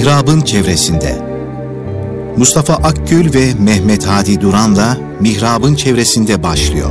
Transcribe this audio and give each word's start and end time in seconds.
Mihrab'ın 0.00 0.40
çevresinde. 0.40 1.18
Mustafa 2.36 2.74
Akgül 2.74 3.34
ve 3.34 3.54
Mehmet 3.54 4.06
Hadi 4.06 4.40
Duran'la 4.40 4.98
Mihrab'ın 5.20 5.74
çevresinde 5.74 6.42
başlıyor. 6.42 6.90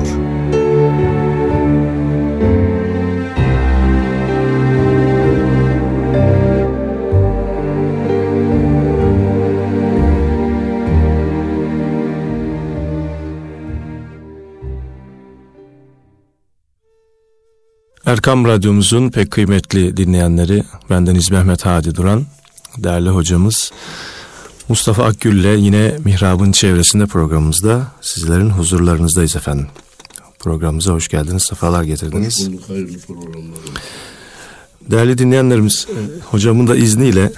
Erkam 18.05 18.45
Radyomuzun 18.45 19.09
pek 19.09 19.31
kıymetli 19.31 19.97
dinleyenleri, 19.97 20.63
bendeniz 20.89 21.31
Mehmet 21.31 21.65
Hadi 21.65 21.95
Duran, 21.95 22.25
değerli 22.83 23.09
hocamız 23.09 23.71
Mustafa 24.69 25.03
Akgül 25.03 25.39
ile 25.39 25.49
yine 25.49 25.95
Mihrab'ın 26.05 26.51
çevresinde 26.51 27.05
programımızda 27.05 27.87
sizlerin 28.01 28.49
huzurlarınızdayız 28.49 29.35
efendim. 29.35 29.67
Programımıza 30.39 30.93
hoş 30.93 31.07
geldiniz, 31.07 31.43
sefalar 31.43 31.83
getirdiniz. 31.83 32.39
Hoş 32.39 32.47
bulduk, 32.47 32.69
hayırlı 32.69 32.97
programlar. 32.99 33.59
Değerli 34.91 35.17
dinleyenlerimiz, 35.17 35.87
hocamın 36.25 36.67
da 36.67 36.75
izniyle 36.75 37.33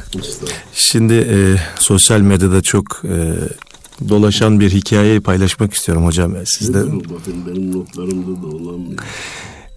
şimdi 0.74 1.14
e, 1.14 1.56
sosyal 1.80 2.20
medyada 2.20 2.62
çok 2.62 3.02
e, 3.06 3.34
dolaşan 4.10 4.60
bir 4.60 4.72
hikayeyi 4.72 5.22
paylaşmak 5.22 5.74
istiyorum 5.74 6.06
hocam. 6.06 6.34
Sizde 6.46 6.84
Bakın 6.84 7.48
benim 7.48 7.72
notlarımda 7.72 8.42
da 8.42 8.48
olan 8.48 8.92
bir... 8.92 8.98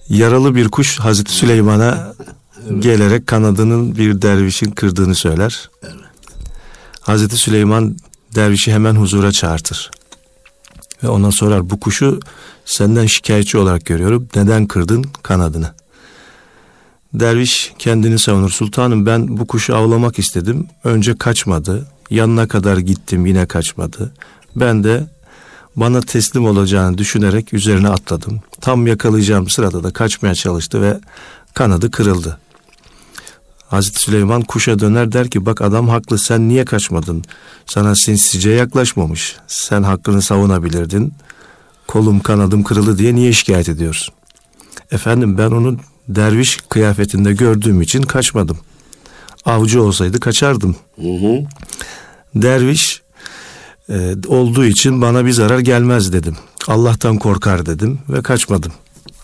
yaralı 0.08 0.54
bir 0.54 0.68
kuş 0.68 0.98
Hazreti 0.98 1.32
Süleyman'a 1.32 2.14
gelerek 2.78 3.26
kanadının 3.26 3.96
bir 3.96 4.22
dervişin 4.22 4.70
kırdığını 4.70 5.14
söyler. 5.14 5.70
Evet. 5.82 5.94
Hazreti 7.00 7.36
Süleyman 7.36 7.96
dervişi 8.34 8.72
hemen 8.72 8.94
huzura 8.94 9.32
çağırtır. 9.32 9.90
Ve 11.02 11.08
ona 11.08 11.30
sorar 11.30 11.70
bu 11.70 11.80
kuşu 11.80 12.20
senden 12.64 13.06
şikayetçi 13.06 13.58
olarak 13.58 13.86
görüyorum. 13.86 14.28
Neden 14.34 14.66
kırdın 14.66 15.06
kanadını? 15.22 15.74
Derviş 17.14 17.72
kendini 17.78 18.18
savunur. 18.18 18.50
Sultanım 18.50 19.06
ben 19.06 19.38
bu 19.38 19.46
kuşu 19.46 19.76
avlamak 19.76 20.18
istedim. 20.18 20.66
Önce 20.84 21.18
kaçmadı. 21.18 21.86
Yanına 22.10 22.48
kadar 22.48 22.78
gittim 22.78 23.26
yine 23.26 23.46
kaçmadı. 23.46 24.12
Ben 24.56 24.84
de 24.84 25.06
bana 25.76 26.00
teslim 26.00 26.44
olacağını 26.44 26.98
düşünerek 26.98 27.52
üzerine 27.52 27.88
atladım. 27.88 28.40
Tam 28.60 28.86
yakalayacağım 28.86 29.48
sırada 29.48 29.82
da 29.82 29.92
kaçmaya 29.92 30.34
çalıştı 30.34 30.82
ve 30.82 31.00
kanadı 31.54 31.90
kırıldı. 31.90 32.38
Hazreti 33.74 34.00
Süleyman 34.00 34.42
kuşa 34.42 34.78
döner 34.78 35.12
der 35.12 35.30
ki 35.30 35.46
bak 35.46 35.62
adam 35.62 35.88
haklı 35.88 36.18
sen 36.18 36.48
niye 36.48 36.64
kaçmadın? 36.64 37.24
Sana 37.66 37.94
sinsice 37.94 38.50
yaklaşmamış. 38.50 39.36
Sen 39.46 39.82
hakkını 39.82 40.22
savunabilirdin. 40.22 41.12
Kolum 41.86 42.20
kanadım 42.20 42.62
kırıldı 42.62 42.98
diye 42.98 43.14
niye 43.14 43.32
şikayet 43.32 43.68
ediyorsun? 43.68 44.14
Efendim 44.90 45.38
ben 45.38 45.50
onu 45.50 45.78
derviş 46.08 46.58
kıyafetinde 46.68 47.32
gördüğüm 47.32 47.82
için 47.82 48.02
kaçmadım. 48.02 48.58
Avcı 49.44 49.82
olsaydı 49.82 50.20
kaçardım. 50.20 50.76
Hı 50.96 51.08
hı. 51.08 51.46
Derviş 52.34 53.02
e, 53.88 54.14
olduğu 54.26 54.64
için 54.64 55.02
bana 55.02 55.26
bir 55.26 55.32
zarar 55.32 55.58
gelmez 55.58 56.12
dedim. 56.12 56.36
Allah'tan 56.68 57.18
korkar 57.18 57.66
dedim 57.66 57.98
ve 58.08 58.22
kaçmadım. 58.22 58.72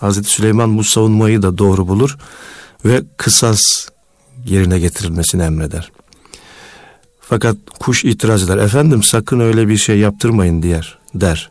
Hazreti 0.01 0.31
Süleyman 0.31 0.79
bu 0.79 0.85
savunmayı 0.85 1.43
da 1.43 1.59
doğru 1.59 1.89
bulur 1.89 2.19
ve 2.85 3.03
kısas 3.17 3.91
yerine 4.47 4.79
getirilmesini 4.79 5.43
emreder. 5.43 5.93
Fakat 7.21 7.57
kuş 7.81 8.05
itiraz 8.05 8.43
eder. 8.43 8.57
Efendim 8.57 9.03
sakın 9.03 9.41
öyle 9.41 9.69
bir 9.69 9.77
şey 9.77 9.99
yaptırmayın 9.99 10.63
diyer, 10.63 10.99
der. 11.15 11.51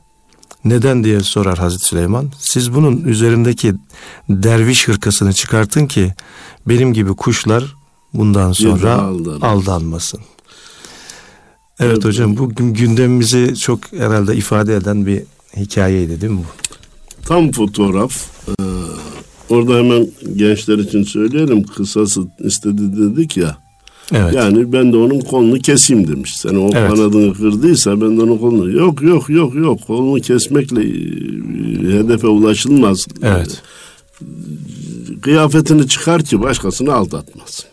Neden 0.66 1.04
diye 1.04 1.20
sorar 1.20 1.58
Hazreti 1.58 1.86
Süleyman. 1.86 2.32
Siz 2.40 2.74
bunun 2.74 3.04
üzerindeki 3.04 3.74
derviş 4.30 4.88
hırkasını 4.88 5.34
çıkartın 5.34 5.88
ki 5.88 6.14
benim 6.68 6.94
gibi 6.94 7.16
kuşlar 7.16 7.76
bundan 8.14 8.52
sonra 8.52 8.94
aldanmasın. 8.94 9.42
aldanmasın. 9.42 10.20
Evet 11.80 12.06
hocam 12.06 12.38
bu 12.38 12.50
gün- 12.56 12.74
gündemimizi 12.74 13.56
çok 13.60 13.92
herhalde 13.92 14.36
ifade 14.36 14.76
eden 14.76 15.06
bir 15.06 15.24
hikayeydi 15.58 16.22
değil 16.22 16.34
mi 16.34 16.40
bu? 16.40 16.72
Tam 17.26 17.52
fotoğraf. 17.52 18.26
Orada 19.50 19.78
hemen 19.78 20.08
gençler 20.36 20.78
için 20.78 21.04
söyleyelim. 21.04 21.64
Kısası 21.64 22.22
istedi 22.40 22.98
dedik 22.98 23.38
ya. 23.38 23.58
Evet. 24.14 24.34
Yani 24.36 24.74
ben 24.74 24.94
de 24.94 24.98
onun 24.98 25.20
kolunu 25.20 25.60
keseyim 25.60 26.08
demiş. 26.08 26.34
Sen 26.38 26.56
o 26.56 26.70
Evet. 26.74 26.90
kanadını 26.90 27.34
kırdıysa 27.34 28.02
ben 28.02 28.18
de 28.18 28.22
onun 28.22 28.38
kolunu... 28.38 28.72
Yok 28.72 29.02
yok 29.02 29.30
yok 29.30 29.56
yok. 29.56 29.80
Kolunu 29.88 30.22
kesmekle 30.22 30.82
e, 30.82 32.00
hedefe 32.00 32.28
ulaşılmaz. 32.28 33.08
Evet. 33.24 33.62
kıyafetini 35.22 35.88
çıkar 35.88 36.24
ki 36.24 36.42
başkasını 36.42 36.94
aldatmasın. 36.94 37.66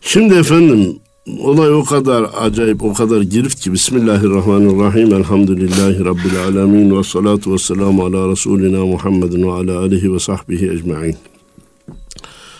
Şimdi 0.00 0.34
efendim 0.34 0.98
olay 1.38 1.72
o 1.72 1.84
kadar 1.84 2.30
acayip, 2.40 2.82
o 2.82 2.92
kadar 2.94 3.22
girift 3.22 3.60
ki 3.60 3.72
Bismillahirrahmanirrahim. 3.72 5.14
Elhamdülillahi 5.14 6.04
Rabbil 6.04 6.44
alemin 6.44 6.98
ve 6.98 7.04
salatu 7.04 7.52
ve 7.52 7.58
selamu 7.58 8.04
ala 8.04 8.28
Resulina 8.28 8.86
Muhammedin 8.86 9.42
ve 9.42 9.52
ala 9.52 9.78
alihi 9.78 10.14
ve 10.14 10.18
sahbihi 10.18 10.70
ecma'in. 10.70 11.16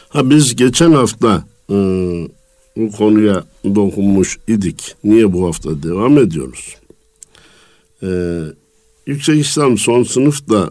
Ha 0.09 0.31
biz 0.31 0.57
geçen 0.57 0.93
hafta 0.93 1.45
e, 1.71 1.75
bu 2.77 2.91
konuya 2.91 3.45
dokunmuş 3.65 4.39
idik. 4.49 4.95
Niye 5.05 5.33
bu 5.33 5.47
hafta 5.47 5.83
devam 5.83 6.19
ediyoruz? 6.19 6.77
E, 8.03 8.09
Yüksek 9.07 9.41
İslam 9.41 9.79
son 9.79 10.03
sınıfta 10.03 10.71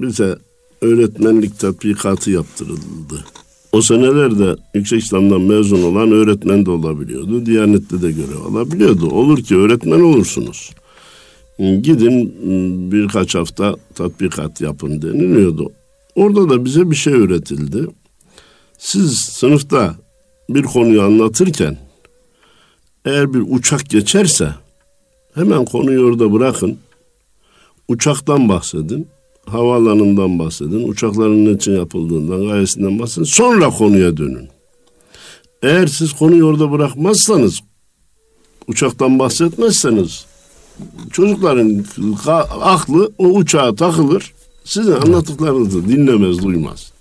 bize 0.00 0.38
öğretmenlik 0.80 1.58
tatbikatı 1.58 2.30
yaptırıldı. 2.30 3.24
O 3.72 3.82
senelerde 3.82 4.56
Yüksek 4.74 5.02
İslam'dan 5.02 5.40
mezun 5.40 5.82
olan 5.82 6.12
öğretmen 6.12 6.66
de 6.66 6.70
olabiliyordu. 6.70 7.46
Diyanet'te 7.46 8.02
de 8.02 8.10
görev 8.12 8.40
alabiliyordu. 8.50 9.06
Olur 9.06 9.42
ki 9.42 9.56
öğretmen 9.56 10.00
olursunuz. 10.00 10.70
Gidin 11.58 12.34
birkaç 12.92 13.34
hafta 13.34 13.76
tatbikat 13.94 14.60
yapın 14.60 15.02
deniliyordu. 15.02 15.72
Orada 16.14 16.50
da 16.50 16.64
bize 16.64 16.90
bir 16.90 16.96
şey 16.96 17.12
öğretildi. 17.12 17.86
Siz 18.78 19.16
sınıfta 19.16 19.94
bir 20.50 20.62
konuyu 20.62 21.02
anlatırken 21.02 21.78
eğer 23.04 23.34
bir 23.34 23.44
uçak 23.48 23.90
geçerse 23.90 24.54
hemen 25.34 25.64
konuyu 25.64 26.06
orada 26.06 26.32
bırakın. 26.32 26.78
Uçaktan 27.88 28.48
bahsedin 28.48 29.08
havaalanından 29.48 30.38
bahsedin, 30.38 30.88
uçakların 30.88 31.56
için 31.56 31.72
yapıldığından, 31.72 32.46
gayesinden 32.46 32.98
bahsedin. 32.98 33.24
Sonra 33.24 33.70
konuya 33.70 34.16
dönün. 34.16 34.48
Eğer 35.62 35.86
siz 35.86 36.12
konuyu 36.12 36.44
orada 36.44 36.72
bırakmazsanız, 36.72 37.60
uçaktan 38.66 39.18
bahsetmezseniz, 39.18 40.26
çocukların 41.12 41.84
aklı 42.62 43.12
o 43.18 43.24
uçağa 43.24 43.74
takılır, 43.74 44.32
sizin 44.64 44.92
anlattıklarınızı 44.92 45.88
dinlemez, 45.88 46.42
duymaz. 46.42 46.92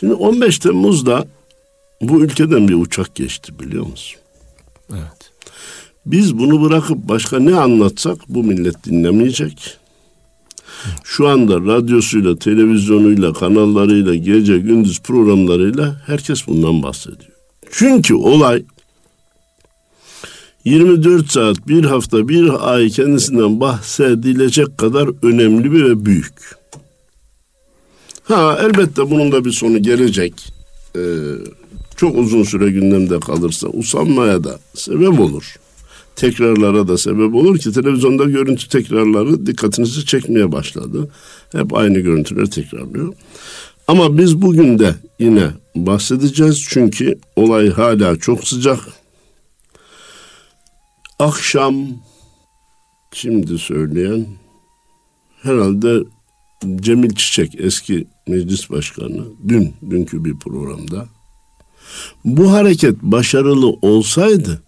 Şimdi 0.00 0.14
15 0.14 0.58
Temmuz'da 0.58 1.26
bu 2.02 2.20
ülkeden 2.20 2.68
bir 2.68 2.74
uçak 2.74 3.14
geçti 3.14 3.58
biliyor 3.58 3.86
musun? 3.86 4.20
Evet. 4.92 5.30
Biz 6.06 6.38
bunu 6.38 6.62
bırakıp 6.62 6.98
başka 6.98 7.38
ne 7.38 7.56
anlatsak 7.56 8.18
bu 8.28 8.44
millet 8.44 8.84
dinlemeyecek. 8.84 9.78
Şu 11.04 11.28
anda 11.28 11.60
radyosuyla, 11.60 12.38
televizyonuyla, 12.38 13.32
kanallarıyla, 13.32 14.14
gece 14.14 14.58
gündüz 14.58 15.00
programlarıyla 15.00 16.02
herkes 16.06 16.46
bundan 16.46 16.82
bahsediyor. 16.82 17.32
Çünkü 17.70 18.14
olay 18.14 18.62
24 20.64 21.32
saat, 21.32 21.68
bir 21.68 21.84
hafta, 21.84 22.28
bir 22.28 22.72
ay 22.72 22.88
kendisinden 22.88 23.60
bahsedilecek 23.60 24.78
kadar 24.78 25.26
önemli 25.26 25.72
ve 25.72 26.06
büyük. 26.06 26.58
Ha 28.24 28.58
elbette 28.62 29.10
bunun 29.10 29.32
da 29.32 29.44
bir 29.44 29.52
sonu 29.52 29.82
gelecek. 29.82 30.32
Ee, 30.96 31.00
çok 31.96 32.18
uzun 32.18 32.42
süre 32.42 32.70
gündemde 32.70 33.20
kalırsa 33.20 33.68
usanmaya 33.68 34.44
da 34.44 34.58
sebep 34.74 35.20
olur 35.20 35.56
tekrarlara 36.18 36.88
da 36.88 36.98
sebep 36.98 37.34
olur 37.34 37.58
ki 37.58 37.72
televizyonda 37.72 38.24
görüntü 38.24 38.68
tekrarları 38.68 39.46
dikkatinizi 39.46 40.06
çekmeye 40.06 40.52
başladı. 40.52 41.10
Hep 41.52 41.74
aynı 41.74 41.98
görüntüleri 41.98 42.50
tekrarlıyor. 42.50 43.14
Ama 43.88 44.18
biz 44.18 44.42
bugün 44.42 44.78
de 44.78 44.94
yine 45.18 45.50
bahsedeceğiz 45.76 46.66
çünkü 46.68 47.18
olay 47.36 47.70
hala 47.70 48.16
çok 48.16 48.48
sıcak. 48.48 48.80
Akşam 51.18 51.74
şimdi 53.12 53.58
söyleyen 53.58 54.26
herhalde 55.42 56.04
Cemil 56.76 57.14
Çiçek 57.14 57.60
eski 57.60 58.06
meclis 58.28 58.70
başkanı 58.70 59.24
dün 59.48 59.74
dünkü 59.90 60.24
bir 60.24 60.38
programda 60.38 61.06
Bu 62.24 62.52
hareket 62.52 63.02
başarılı 63.02 63.68
olsaydı 63.68 64.62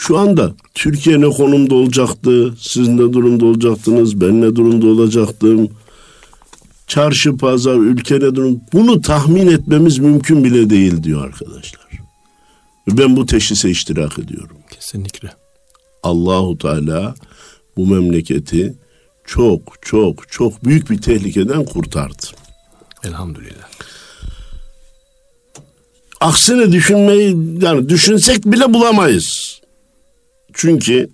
şu 0.00 0.18
anda 0.18 0.52
Türkiye 0.74 1.20
ne 1.20 1.28
konumda 1.28 1.74
olacaktı, 1.74 2.54
siz 2.58 2.88
ne 2.88 3.12
durumda 3.12 3.44
olacaktınız, 3.44 4.20
ben 4.20 4.40
ne 4.40 4.56
durumda 4.56 4.86
olacaktım, 4.86 5.68
çarşı, 6.86 7.36
pazar, 7.36 7.74
ülke 7.74 8.14
ne 8.14 8.34
durum, 8.34 8.60
bunu 8.72 9.00
tahmin 9.00 9.46
etmemiz 9.46 9.98
mümkün 9.98 10.44
bile 10.44 10.70
değil 10.70 11.02
diyor 11.02 11.24
arkadaşlar. 11.24 11.88
Ben 12.88 13.16
bu 13.16 13.26
teşhise 13.26 13.70
iştirak 13.70 14.18
ediyorum. 14.18 14.56
Kesinlikle. 14.70 15.32
Allahu 16.02 16.58
Teala 16.58 17.14
bu 17.76 17.86
memleketi 17.86 18.74
çok 19.24 19.60
çok 19.82 20.32
çok 20.32 20.64
büyük 20.64 20.90
bir 20.90 21.02
tehlikeden 21.02 21.64
kurtardı. 21.64 22.26
Elhamdülillah. 23.04 23.68
Aksine 26.20 26.72
düşünmeyi 26.72 27.36
yani 27.60 27.88
düşünsek 27.88 28.44
bile 28.44 28.74
bulamayız. 28.74 29.59
Çünkü 30.54 31.10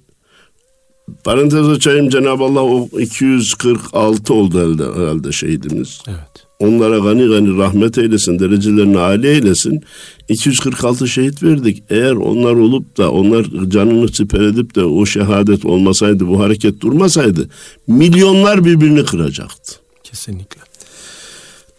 parantez 1.25 1.69
açayım 1.69 2.09
Cenab-ı 2.09 2.44
Allah 2.44 2.62
o 2.62 2.88
246 3.00 4.35
oldu 4.35 4.59
herhalde, 4.59 5.00
herhalde 5.00 5.33
şehidimiz. 5.33 6.03
Evet. 6.09 6.47
Onlara 6.59 6.99
gani 6.99 7.29
gani 7.29 7.59
rahmet 7.59 7.99
eylesin, 7.99 8.38
derecelerini 8.38 8.99
âli 8.99 9.27
eylesin. 9.27 9.83
246 10.29 11.09
şehit 11.09 11.43
verdik. 11.43 11.83
Eğer 11.91 12.12
onlar 12.12 12.53
olup 12.53 12.97
da 12.97 13.12
onlar 13.12 13.47
canını 13.69 14.09
siper 14.09 14.41
edip 14.41 14.75
de 14.75 14.85
o 14.85 15.06
şehadet 15.06 15.65
olmasaydı, 15.65 16.29
bu 16.29 16.41
hareket 16.41 16.81
durmasaydı 16.81 17.49
milyonlar 17.87 18.65
birbirini 18.65 19.05
kıracaktı. 19.05 19.73
Kesinlikle. 20.05 20.61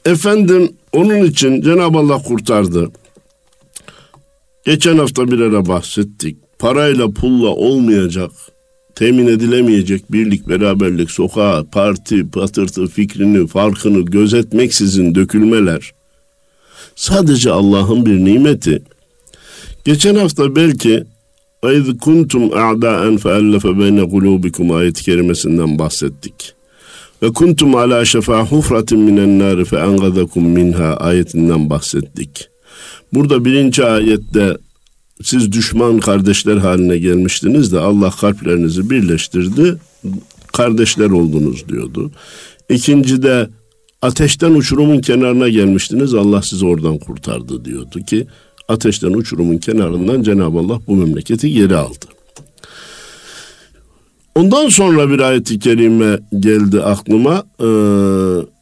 Efendim 0.06 0.72
onun 0.94 1.24
için 1.24 1.62
Cenab-ı 1.62 1.98
Allah 1.98 2.18
kurtardı. 2.18 2.92
Geçen 4.66 4.98
hafta 4.98 5.32
bir 5.32 5.40
ara 5.40 5.66
bahsettik 5.66 6.38
Parayla 6.59 7.11
pulla 7.11 7.49
olmayacak, 7.49 8.31
temin 8.95 9.27
edilemeyecek 9.27 10.13
birlik, 10.13 10.49
beraberlik, 10.49 11.11
sokağa, 11.11 11.65
parti, 11.73 12.31
patırtı, 12.31 12.87
fikrini, 12.87 13.47
farkını 13.47 14.01
gözetmeksizin 14.01 15.15
dökülmeler 15.15 15.93
sadece 16.95 17.51
Allah'ın 17.51 18.07
bir 18.07 18.25
nimeti. 18.25 18.83
Geçen 19.85 20.15
hafta 20.15 20.57
belki 20.57 21.05
اَذْ 21.63 21.99
kuntum 21.99 22.43
اَعْدَاءً 22.43 23.19
فَاَلَّفَ 23.19 23.65
بَيْنَ 23.81 24.01
قُلُوبِكُمْ 24.01 24.75
ayet-i 24.75 25.05
kerimesinden 25.05 25.79
bahsettik. 25.79 26.55
Ve 27.23 27.33
kuntum 27.33 27.75
ala 27.75 28.05
şefa 28.05 28.47
hufratin 28.47 28.99
minen 28.99 29.39
nar 29.39 29.65
fe 29.65 29.77
engazakum 29.77 30.45
minha 30.45 30.97
ayetinden 30.97 31.71
bahsettik. 31.71 32.49
Burada 33.15 33.45
birinci 33.45 33.85
ayette 33.85 34.57
siz 35.23 35.53
düşman 35.53 36.01
kardeşler 36.01 36.57
haline 36.57 36.99
gelmiştiniz 36.99 37.73
de 37.73 37.79
Allah 37.79 38.11
kalplerinizi 38.11 38.91
birleştirdi. 38.91 39.77
Kardeşler 40.53 41.11
oldunuz 41.11 41.69
diyordu. 41.69 42.11
İkincide 42.69 43.49
ateşten 44.03 44.51
uçurumun 44.55 45.01
kenarına 45.01 45.49
gelmiştiniz. 45.49 46.15
Allah 46.15 46.43
sizi 46.43 46.67
oradan 46.67 46.99
kurtardı 46.99 47.65
diyordu 47.65 48.01
ki 48.01 48.27
ateşten 48.69 49.13
uçurumun 49.13 49.59
kenarından 49.59 50.23
Cenab-ı 50.23 50.59
Allah 50.59 50.81
bu 50.87 50.97
memleketi 50.97 51.53
geri 51.53 51.77
aldı. 51.77 52.07
Ondan 54.35 54.69
sonra 54.69 55.11
bir 55.11 55.21
ayet-i 55.21 55.59
kerime 55.59 56.19
geldi 56.41 56.83
aklıma. 56.83 57.45
Ee, 57.61 58.53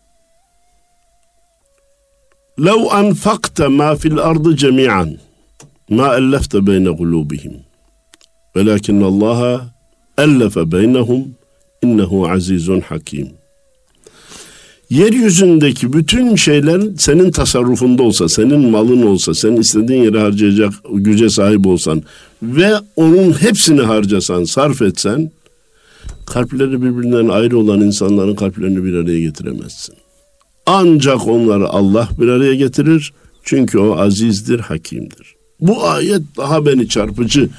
لو 2.68 2.80
أنفقت 2.90 3.62
ما 3.62 3.94
في 3.94 4.08
الأرض 4.08 4.56
جميعا 4.56 5.16
ما 5.90 6.18
ألفت 6.18 6.56
بين 6.56 6.86
قلوبهم 7.00 7.54
ولكن 8.56 9.02
الله 9.02 9.40
ألف 10.18 10.58
بينهم 10.58 11.32
إنه 11.84 12.28
عزيز 12.28 12.70
حكيم 12.70 13.28
Yeryüzündeki 14.90 15.92
bütün 15.92 16.36
şeyler 16.36 16.82
senin 16.98 17.30
tasarrufunda 17.30 18.02
olsa, 18.02 18.28
senin 18.28 18.70
malın 18.70 19.02
olsa, 19.02 19.34
sen 19.34 19.56
istediğin 19.56 20.02
yere 20.02 20.20
harcayacak 20.20 20.72
güce 20.92 21.30
sahip 21.30 21.66
olsan 21.66 22.02
ve 22.42 22.72
onun 22.96 23.32
hepsini 23.32 23.80
harcasan, 23.80 24.44
sarf 24.44 24.82
etsen, 24.82 25.30
kalpleri 26.26 26.82
birbirinden 26.82 27.28
ayrı 27.28 27.58
olan 27.58 27.80
insanların 27.80 28.34
kalplerini 28.34 28.84
bir 28.84 28.94
araya 28.94 29.20
getiremezsin. 29.20 29.94
Ancak 30.66 31.28
onları 31.28 31.68
Allah 31.68 32.08
bir 32.20 32.28
araya 32.28 32.54
getirir. 32.54 33.12
Çünkü 33.42 33.78
o 33.78 33.96
azizdir, 33.96 34.60
hakimdir. 34.60 35.33
Bu 35.61 35.87
ayet 35.87 36.21
daha 36.37 36.65
beni 36.65 36.89
çarpıcı 36.89 37.49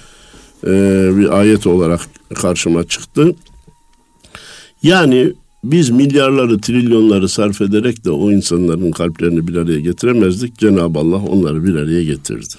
e, 0.66 0.70
bir 1.16 1.38
ayet 1.38 1.66
olarak 1.66 2.00
karşıma 2.34 2.84
çıktı. 2.84 3.34
Yani 4.82 5.32
biz 5.64 5.90
milyarları, 5.90 6.60
trilyonları 6.60 7.28
sarf 7.28 7.60
ederek 7.60 8.04
de 8.04 8.10
o 8.10 8.32
insanların 8.32 8.90
kalplerini 8.90 9.48
bir 9.48 9.56
araya 9.56 9.81
getiremezdik. 9.81 10.58
Cenab-ı 10.58 10.98
Allah 10.98 11.16
onları 11.16 11.64
bir 11.64 11.75
araya 11.75 12.04
getirdi. 12.04 12.54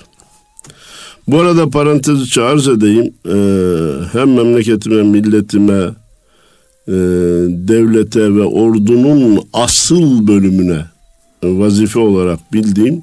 Bu 1.27 1.39
arada 1.39 1.69
parantez 1.69 2.21
içi 2.21 2.41
arz 2.41 2.67
edeyim. 2.67 3.13
Ee, 3.25 3.31
hem 4.11 4.33
memleketime, 4.33 5.03
milletime, 5.03 5.89
e, 6.87 6.93
devlete 7.67 8.35
ve 8.35 8.43
ordunun 8.43 9.39
asıl 9.53 10.27
bölümüne 10.27 10.85
vazife 11.43 11.99
olarak 11.99 12.53
bildiğim 12.53 13.01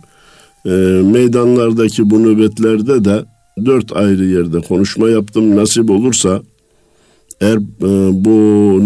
e, 0.67 0.71
meydanlardaki 1.05 2.11
bu 2.11 2.23
nöbetlerde 2.23 3.05
de 3.05 3.25
dört 3.67 3.97
ayrı 3.97 4.25
yerde 4.25 4.61
konuşma 4.61 5.09
yaptım. 5.11 5.57
Nasip 5.57 5.91
olursa 5.91 6.43
eğer 7.41 7.57
e, 7.57 8.25
bu 8.25 8.31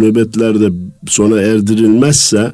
nöbetlerde 0.00 0.68
sona 1.08 1.40
erdirilmezse 1.40 2.52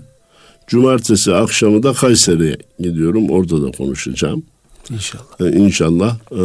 cumartesi 0.67 1.35
akşamı 1.35 1.83
da 1.83 1.93
Kayseri'ye 1.93 2.57
gidiyorum. 2.79 3.31
Orada 3.31 3.63
da 3.63 3.71
konuşacağım. 3.71 4.43
İnşallah. 4.91 5.41
E, 5.41 5.57
inşallah. 5.57 6.17
E, 6.33 6.39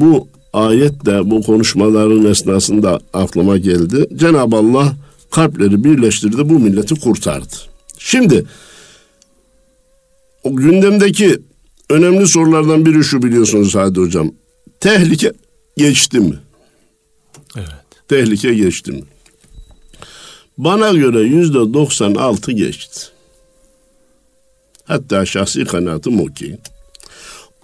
bu 0.00 0.28
ayet 0.52 1.06
de 1.06 1.30
bu 1.30 1.42
konuşmaların 1.42 2.24
esnasında 2.24 3.00
aklıma 3.12 3.58
geldi. 3.58 4.06
Cenab-ı 4.16 4.56
Allah 4.56 4.92
kalpleri 5.30 5.84
birleştirdi, 5.84 6.48
bu 6.48 6.58
milleti 6.58 6.94
kurtardı. 6.94 7.54
Şimdi 7.98 8.44
o 10.44 10.56
gündemdeki 10.56 11.38
önemli 11.90 12.28
sorulardan 12.28 12.86
biri 12.86 13.04
şu 13.04 13.22
biliyorsunuz 13.22 13.74
Hadi 13.74 14.00
Hocam. 14.00 14.30
Tehlike 14.80 15.32
geçti 15.76 16.20
mi? 16.20 16.38
Evet. 17.56 17.68
Tehlike 18.08 18.54
geçti 18.54 18.92
mi? 18.92 19.02
Bana 20.58 20.92
göre 20.92 21.20
yüzde 21.20 21.74
96 21.74 22.52
geçti. 22.52 23.00
Hatta 24.84 25.26
şahsi 25.26 25.64
kanaatim 25.64 26.20
o 26.20 26.26
ki 26.26 26.58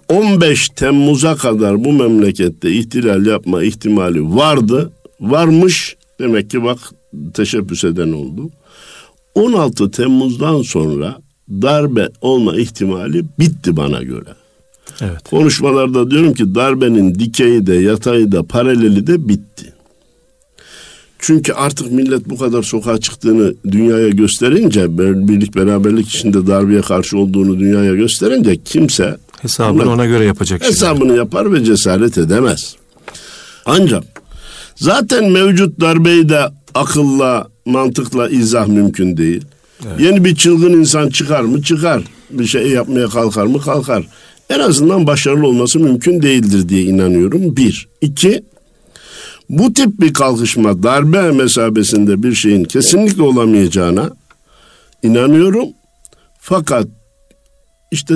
15 0.09 0.69
Temmuz'a 0.69 1.35
kadar 1.35 1.83
bu 1.83 1.93
memlekette 1.93 2.71
ihtilal 2.71 3.25
yapma 3.25 3.63
ihtimali 3.63 4.35
vardı. 4.35 4.91
Varmış. 5.19 5.95
Demek 6.19 6.49
ki 6.49 6.63
bak 6.63 6.79
teşebbüs 7.33 7.83
eden 7.83 8.11
oldu. 8.11 8.49
16 9.35 9.91
Temmuz'dan 9.91 10.61
sonra 10.61 11.17
darbe 11.61 12.09
olma 12.21 12.55
ihtimali 12.55 13.25
bitti 13.39 13.77
bana 13.77 14.03
göre. 14.03 14.29
Evet. 15.01 15.29
Konuşmalarda 15.29 16.11
diyorum 16.11 16.33
ki 16.33 16.55
darbenin 16.55 17.15
dikeyi 17.15 17.67
de 17.67 17.73
yatayı 17.75 18.31
da 18.31 18.43
paraleli 18.43 19.07
de 19.07 19.27
bitti. 19.27 19.73
Çünkü 21.19 21.53
artık 21.53 21.91
millet 21.91 22.29
bu 22.29 22.37
kadar 22.37 22.63
sokağa 22.63 22.97
çıktığını 22.97 23.53
dünyaya 23.71 24.09
gösterince, 24.09 24.97
birlik 25.27 25.55
beraberlik 25.55 26.09
içinde 26.09 26.47
darbeye 26.47 26.81
karşı 26.81 27.17
olduğunu 27.17 27.59
dünyaya 27.59 27.95
gösterince 27.95 28.57
kimse 28.65 29.17
Hesabını 29.41 29.91
ona 29.91 30.05
göre 30.05 30.23
yapacak. 30.25 30.61
şimdi. 30.63 30.73
hesabını 30.73 31.15
yapar 31.17 31.53
ve 31.53 31.63
cesaret 31.63 32.17
edemez. 32.17 32.75
Ancak 33.65 34.03
zaten 34.75 35.31
mevcut 35.31 35.79
darbeyi 35.81 36.29
de 36.29 36.41
akılla, 36.73 37.47
mantıkla 37.65 38.29
izah 38.29 38.67
mümkün 38.67 39.17
değil. 39.17 39.41
Yeni 39.99 40.25
bir 40.25 40.35
çılgın 40.35 40.73
insan 40.73 41.09
çıkar 41.09 41.41
mı? 41.41 41.61
Çıkar. 41.61 42.03
Bir 42.29 42.45
şey 42.45 42.67
yapmaya 42.67 43.07
kalkar 43.07 43.45
mı? 43.45 43.61
Kalkar. 43.61 44.07
En 44.49 44.59
azından 44.59 45.07
başarılı 45.07 45.47
olması 45.47 45.79
mümkün 45.79 46.21
değildir 46.21 46.69
diye 46.69 46.83
inanıyorum. 46.83 47.57
Bir. 47.57 47.87
İki, 48.01 48.43
bu 49.49 49.73
tip 49.73 50.01
bir 50.01 50.13
kalkışma 50.13 50.83
darbe 50.83 51.31
mesabesinde 51.31 52.23
bir 52.23 52.35
şeyin 52.35 52.63
kesinlikle 52.63 53.23
olamayacağına 53.23 54.11
inanıyorum. 55.03 55.69
Fakat 56.39 56.87
işte 57.91 58.15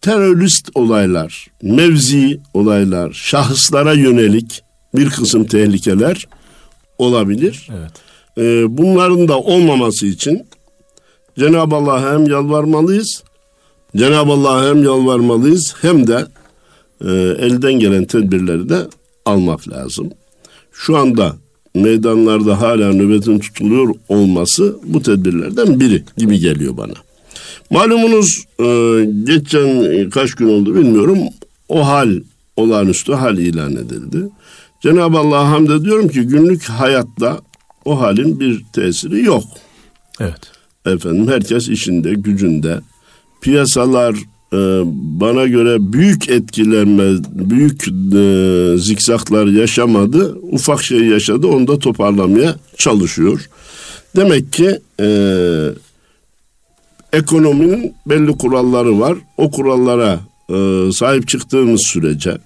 terörist 0.00 0.70
olaylar, 0.74 1.46
mevzi 1.62 2.40
olaylar, 2.54 3.12
şahıslara 3.12 3.92
yönelik 3.92 4.62
bir 4.94 5.10
kısım 5.10 5.44
tehlikeler 5.44 6.28
olabilir. 6.98 7.68
Evet. 7.70 7.90
Ee, 8.38 8.78
bunların 8.78 9.28
da 9.28 9.38
olmaması 9.38 10.06
için 10.06 10.47
Cenab-ı 11.38 11.74
Allah'a 11.76 12.12
hem 12.12 12.26
yalvarmalıyız 12.26 13.22
Cenab-ı 13.96 14.32
Allah'a 14.32 14.68
hem 14.68 14.84
yalvarmalıyız 14.84 15.74
hem 15.80 16.06
de 16.06 16.26
e, 17.00 17.10
elden 17.46 17.72
gelen 17.72 18.04
tedbirleri 18.04 18.68
de 18.68 18.86
almak 19.24 19.68
lazım. 19.68 20.10
Şu 20.72 20.96
anda 20.96 21.36
meydanlarda 21.74 22.60
hala 22.60 22.92
nöbetin 22.92 23.38
tutuluyor 23.38 23.94
olması 24.08 24.76
bu 24.84 25.02
tedbirlerden 25.02 25.80
biri 25.80 26.02
gibi 26.16 26.38
geliyor 26.38 26.76
bana. 26.76 26.94
Malumunuz 27.70 28.44
e, 28.60 28.64
geçen 29.24 30.10
kaç 30.10 30.34
gün 30.34 30.48
oldu 30.48 30.74
bilmiyorum 30.74 31.18
o 31.68 31.86
hal 31.86 32.20
olağanüstü 32.56 33.12
hal 33.12 33.38
ilan 33.38 33.72
edildi. 33.72 34.28
Cenab-ı 34.82 35.18
Allah'a 35.18 35.50
hamd 35.50 35.68
ediyorum 35.68 36.08
ki 36.08 36.22
günlük 36.22 36.64
hayatta 36.64 37.40
o 37.84 38.00
halin 38.00 38.40
bir 38.40 38.64
tesiri 38.72 39.24
yok. 39.24 39.44
Evet. 40.20 40.57
Efendim 40.92 41.28
herkes 41.28 41.68
işinde, 41.68 42.14
gücünde. 42.14 42.80
Piyasalar 43.40 44.14
e, 44.52 44.58
bana 45.20 45.46
göre 45.46 45.92
büyük 45.92 46.28
etkilenme, 46.28 47.04
büyük 47.30 47.88
e, 48.14 48.78
zikzaklar 48.78 49.46
yaşamadı. 49.46 50.38
Ufak 50.42 50.82
şey 50.82 51.00
yaşadı, 51.00 51.46
onu 51.46 51.66
da 51.66 51.78
toparlamaya 51.78 52.56
çalışıyor. 52.76 53.48
Demek 54.16 54.52
ki 54.52 54.80
e, 55.00 55.08
ekonominin 57.12 57.94
belli 58.06 58.38
kuralları 58.38 59.00
var. 59.00 59.16
O 59.36 59.50
kurallara 59.50 60.20
e, 60.50 60.88
sahip 60.92 61.28
çıktığımız 61.28 61.82
sürece 61.82 62.38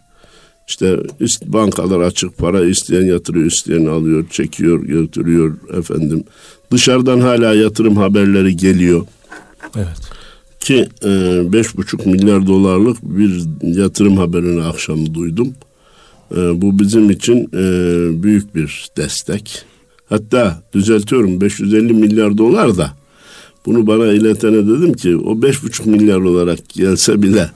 işte 0.73 0.99
bankalar 1.47 2.01
açık 2.01 2.39
para 2.39 2.65
isteyen 2.65 3.07
yatırıyor, 3.07 3.47
isteyen 3.47 3.87
alıyor, 3.87 4.25
çekiyor, 4.31 4.85
götürüyor 4.85 5.57
efendim. 5.79 6.25
Dışarıdan 6.71 7.21
hala 7.21 7.55
yatırım 7.55 7.97
haberleri 7.97 8.57
geliyor. 8.57 9.07
Evet. 9.77 10.01
Ki 10.61 10.89
e, 11.05 11.43
beş 11.53 11.77
buçuk 11.77 12.07
milyar 12.07 12.47
dolarlık 12.47 13.03
bir 13.03 13.43
yatırım 13.63 14.17
haberini 14.17 14.63
akşam 14.63 15.15
duydum. 15.15 15.55
E, 16.37 16.63
bu 16.63 16.79
bizim 16.79 17.11
için 17.11 17.49
e, 17.55 18.23
büyük 18.23 18.55
bir 18.55 18.89
destek. 18.97 19.65
Hatta 20.09 20.63
düzeltiyorum 20.75 21.41
550 21.41 21.93
milyar 21.93 22.39
dolar 22.39 22.77
da 22.77 22.93
bunu 23.67 23.87
bana 23.87 24.07
iletene 24.07 24.67
dedim 24.67 24.93
ki 24.93 25.17
o 25.17 25.43
beş 25.43 25.63
buçuk 25.63 25.87
milyar 25.87 26.19
olarak 26.19 26.69
gelse 26.69 27.23
bile 27.23 27.51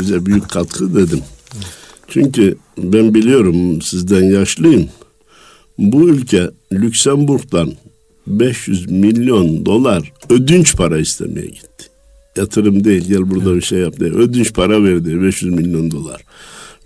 bize 0.00 0.26
büyük 0.26 0.48
katkı 0.48 0.94
dedim. 0.94 1.20
Çünkü 2.12 2.56
ben 2.78 3.14
biliyorum 3.14 3.82
sizden 3.82 4.24
yaşlıyım. 4.24 4.88
Bu 5.78 6.08
ülke 6.08 6.50
Lüksemburg'dan 6.72 7.72
500 8.26 8.90
milyon 8.90 9.66
dolar 9.66 10.12
ödünç 10.30 10.76
para 10.76 10.98
istemeye 10.98 11.46
gitti. 11.46 11.86
Yatırım 12.36 12.84
değil 12.84 13.04
gel 13.08 13.30
burada 13.30 13.50
evet. 13.50 13.56
bir 13.56 13.66
şey 13.66 13.78
yap 13.78 14.00
diye. 14.00 14.10
Ödünç 14.10 14.54
para 14.54 14.84
verdi 14.84 15.22
500 15.22 15.52
milyon 15.52 15.90
dolar. 15.90 16.24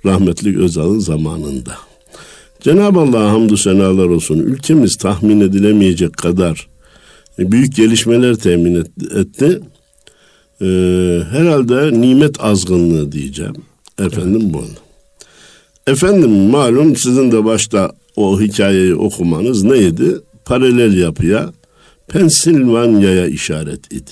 Rahmetli 0.04 0.58
Özal'ın 0.58 0.98
zamanında. 0.98 1.76
Cenab-ı 2.60 3.00
Allah'a 3.00 3.30
hamdü 3.30 3.56
senalar 3.56 4.06
olsun. 4.06 4.38
Ülkemiz 4.38 4.96
tahmin 4.96 5.40
edilemeyecek 5.40 6.12
kadar 6.12 6.68
büyük 7.38 7.76
gelişmeler 7.76 8.34
temin 8.34 8.74
etti. 9.14 9.60
Ee, 10.60 10.66
herhalde 11.30 12.00
nimet 12.00 12.40
azgınlığı 12.40 13.12
diyeceğim. 13.12 13.54
Efendim 13.98 14.42
evet. 14.42 14.54
bunu. 14.54 14.85
Efendim 15.86 16.30
malum 16.30 16.96
sizin 16.96 17.32
de 17.32 17.44
başta 17.44 17.92
o 18.16 18.40
hikayeyi 18.40 18.94
okumanız 18.94 19.64
neydi? 19.64 20.14
Paralel 20.44 20.96
yapıya 20.98 21.52
Pensilvanya'ya 22.08 23.26
işaret 23.26 23.92
idi. 23.92 24.10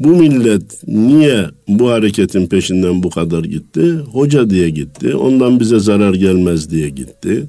Bu 0.00 0.08
millet 0.08 0.88
niye 0.88 1.46
bu 1.68 1.90
hareketin 1.90 2.46
peşinden 2.46 3.02
bu 3.02 3.10
kadar 3.10 3.44
gitti? 3.44 3.94
Hoca 4.12 4.50
diye 4.50 4.70
gitti. 4.70 5.14
Ondan 5.16 5.60
bize 5.60 5.80
zarar 5.80 6.14
gelmez 6.14 6.70
diye 6.70 6.88
gitti. 6.88 7.46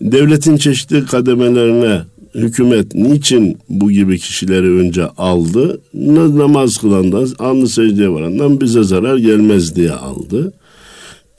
Devletin 0.00 0.56
çeşitli 0.56 1.06
kademelerine 1.06 2.02
hükümet 2.34 2.94
niçin 2.94 3.58
bu 3.68 3.90
gibi 3.90 4.18
kişileri 4.18 4.70
önce 4.70 5.06
aldı? 5.06 5.80
Namaz 5.94 6.76
kılandan, 6.76 7.28
alnı 7.38 7.68
secdeye 7.68 8.10
varandan 8.10 8.60
bize 8.60 8.82
zarar 8.82 9.16
gelmez 9.16 9.76
diye 9.76 9.92
aldı. 9.92 10.52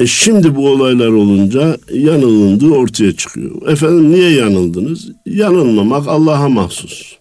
E 0.04 0.08
şimdi 0.08 0.56
bu 0.56 0.70
olaylar 0.70 1.08
olunca 1.08 1.78
yanılındığı 1.94 2.72
ortaya 2.72 3.16
çıkıyor. 3.16 3.68
Efendim 3.68 4.12
niye 4.12 4.30
yanıldınız? 4.30 5.10
Yanılmamak 5.26 6.08
Allah'a 6.08 6.50
mahsus. 6.50 7.16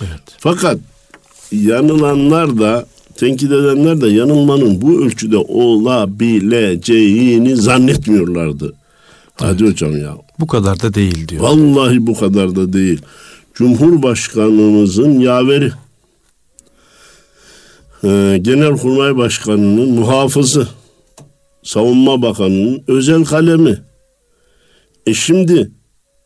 Evet. 0.00 0.20
Fakat 0.38 0.78
yanılanlar 1.52 2.58
da 2.58 2.86
tenkit 3.16 3.52
edenler 3.52 4.00
de 4.00 4.08
yanılmanın 4.08 4.82
bu 4.82 5.04
ölçüde 5.04 5.36
olabileceğini 5.36 7.56
zannetmiyorlardı. 7.56 8.64
Evet. 8.64 8.74
Hadi 9.34 9.66
hocam 9.66 9.98
ya. 9.98 10.16
Bu 10.40 10.46
kadar 10.46 10.80
da 10.80 10.94
değil 10.94 11.28
diyor. 11.28 11.42
Vallahi 11.42 12.06
bu 12.06 12.18
kadar 12.18 12.56
da 12.56 12.72
değil. 12.72 13.02
Cumhurbaşkanımızın 13.54 15.20
yaveri. 15.20 15.72
Ee, 18.04 18.38
Genelkurmay 18.42 19.16
Başkanı'nın 19.16 19.90
muhafızı. 19.90 20.68
Savunma 21.66 22.22
Bakanı'nın 22.22 22.82
özel 22.88 23.24
kalemi. 23.24 23.78
E 25.06 25.14
şimdi 25.14 25.70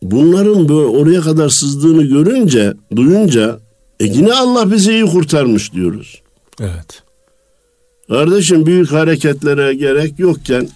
bunların 0.02 0.68
böyle 0.68 0.86
oraya 0.86 1.20
kadar 1.20 1.48
sızdığını 1.48 2.02
görünce, 2.02 2.74
duyunca 2.96 3.58
e 4.00 4.04
yine 4.04 4.32
Allah 4.32 4.72
bizi 4.72 4.92
iyi 4.92 5.04
kurtarmış 5.04 5.72
diyoruz. 5.72 6.22
Evet. 6.60 7.02
Kardeşim 8.08 8.66
büyük 8.66 8.92
hareketlere 8.92 9.74
gerek 9.74 10.18
yokken 10.18 10.68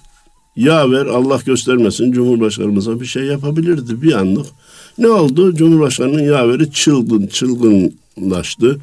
yaver 0.56 1.06
Allah 1.06 1.40
göstermesin 1.46 2.12
Cumhurbaşkanımıza 2.12 3.00
bir 3.00 3.06
şey 3.06 3.22
yapabilirdi 3.22 4.02
bir 4.02 4.12
anlık. 4.12 4.46
Ne 4.98 5.08
oldu? 5.08 5.54
Cumhurbaşkanının 5.54 6.22
yaveri 6.22 6.72
çılgın, 6.72 7.26
çılgınlaştı. 7.26 8.80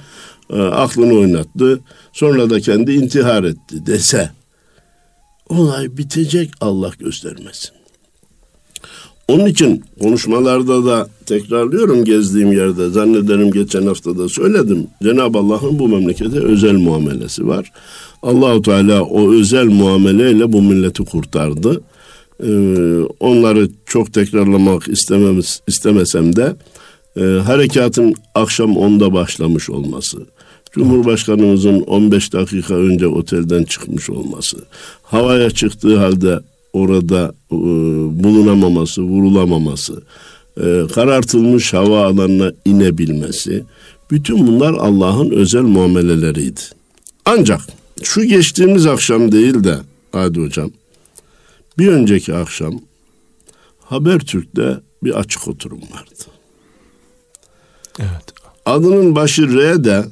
E, 0.50 0.61
aklını 0.61 1.13
oynattı. 1.13 1.79
Sonra 2.13 2.50
da 2.50 2.59
kendi 2.59 2.91
intihar 2.91 3.43
etti 3.43 3.85
dese 3.85 4.31
olay 5.51 5.98
bitecek 5.98 6.51
Allah 6.62 6.91
göstermesin. 7.00 7.72
Onun 9.27 9.46
için 9.46 9.84
konuşmalarda 10.01 10.86
da 10.86 11.10
tekrarlıyorum 11.25 12.05
gezdiğim 12.05 12.51
yerde 12.51 12.89
zannederim 12.89 13.51
geçen 13.51 13.88
hafta 13.88 14.17
da 14.17 14.29
söyledim. 14.29 14.88
Cenab-ı 15.03 15.38
Allah'ın 15.38 15.79
bu 15.79 15.88
memlekete 15.88 16.39
özel 16.39 16.74
muamelesi 16.74 17.48
var. 17.48 17.72
Allahu 18.24 18.62
Teala 18.62 19.01
o 19.01 19.34
özel 19.34 19.65
muameleyle 19.65 20.53
bu 20.53 20.62
milleti 20.62 21.05
kurtardı. 21.05 21.81
Ee, 22.43 23.01
onları 23.20 23.70
çok 23.86 24.13
tekrarlamak 24.13 24.88
istememiz, 24.88 25.62
istemesem 25.67 26.36
de 26.36 26.55
e, 27.17 27.22
harekatın 27.22 28.13
akşam 28.36 28.72
10'da 28.72 29.13
başlamış 29.13 29.70
olması, 29.70 30.17
Cumhurbaşkanımızın 30.72 31.79
15 31.81 32.34
dakika 32.34 32.75
önce 32.75 33.08
otelden 33.08 33.63
çıkmış 33.63 34.10
olması, 34.10 34.58
havaya 35.12 35.50
çıktığı 35.50 35.98
halde 35.98 36.39
orada 36.74 37.34
e, 37.51 37.56
bulunamaması, 38.24 39.01
vurulamaması, 39.01 40.03
e, 40.58 40.82
karartılmış 40.94 41.74
hava 41.74 42.06
alanına 42.06 42.51
inebilmesi, 42.65 43.63
bütün 44.12 44.48
bunlar 44.48 44.74
Allah'ın 44.74 45.32
özel 45.32 45.62
muameleleriydi. 45.62 46.62
Ancak 47.25 47.62
şu 48.03 48.24
geçtiğimiz 48.24 48.86
akşam 48.86 49.32
değil 49.32 49.63
de 49.63 49.77
hadi 50.12 50.39
hocam, 50.39 50.72
bir 51.77 51.88
önceki 51.88 52.36
akşam 52.36 52.82
Habertürk'te 53.80 54.77
bir 55.03 55.20
açık 55.20 55.48
oturum 55.48 55.82
vardı. 55.82 56.25
Evet. 58.00 58.34
Adının 58.65 59.15
başı 59.15 59.58
R'de 59.58 60.06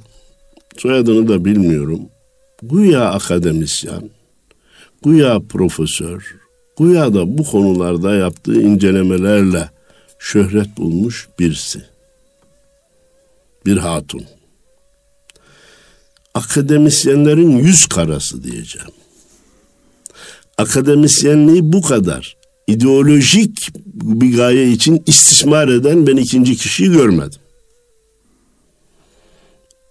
soyadını 0.77 1.27
da 1.27 1.45
bilmiyorum. 1.45 1.99
Güya 2.61 3.11
akademisyen, 3.11 4.09
güya 5.03 5.39
profesör, 5.39 6.35
güya 6.79 7.13
da 7.13 7.37
bu 7.37 7.43
konularda 7.43 8.15
yaptığı 8.15 8.61
incelemelerle 8.61 9.69
şöhret 10.19 10.77
bulmuş 10.77 11.29
birisi. 11.39 11.81
Bir 13.65 13.77
hatun. 13.77 14.23
Akademisyenlerin 16.33 17.57
yüz 17.57 17.85
karası 17.85 18.43
diyeceğim. 18.43 18.91
Akademisyenliği 20.57 21.73
bu 21.73 21.81
kadar 21.81 22.37
ideolojik 22.67 23.69
bir 23.93 24.37
gaye 24.37 24.71
için 24.71 25.03
istismar 25.05 25.67
eden 25.67 26.07
ben 26.07 26.17
ikinci 26.17 26.55
kişiyi 26.55 26.91
görmedim. 26.91 27.39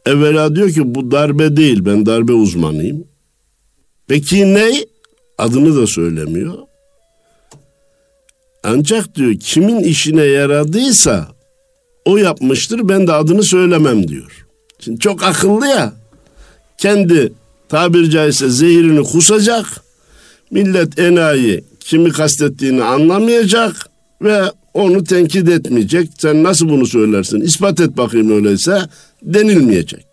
Evvela 0.06 0.56
diyor 0.56 0.70
ki 0.70 0.94
bu 0.94 1.10
darbe 1.10 1.56
değil 1.56 1.84
ben 1.84 2.06
darbe 2.06 2.32
uzmanıyım. 2.32 3.04
Peki 4.06 4.54
ne? 4.54 4.70
Adını 5.38 5.76
da 5.76 5.86
söylemiyor. 5.86 6.54
Ancak 8.62 9.14
diyor 9.14 9.34
kimin 9.34 9.80
işine 9.80 10.22
yaradıysa 10.22 11.28
o 12.04 12.16
yapmıştır 12.16 12.88
ben 12.88 13.06
de 13.06 13.12
adını 13.12 13.42
söylemem 13.42 14.08
diyor. 14.08 14.46
Şimdi 14.80 15.00
çok 15.00 15.22
akıllı 15.22 15.66
ya. 15.66 15.92
kendi 16.78 17.32
tabiri 17.68 18.10
caizse 18.10 18.50
zehirini 18.50 19.02
kusacak. 19.02 19.66
Millet 20.50 20.98
enayi 20.98 21.64
kimi 21.80 22.10
kastettiğini 22.10 22.84
anlamayacak 22.84 23.90
ve 24.22 24.42
onu 24.74 25.04
tenkit 25.04 25.48
etmeyecek. 25.48 26.10
Sen 26.18 26.42
nasıl 26.42 26.68
bunu 26.68 26.86
söylersin? 26.86 27.40
İspat 27.40 27.80
et 27.80 27.96
bakayım 27.96 28.30
öyleyse 28.30 28.82
denilmeyecek. 29.22 30.07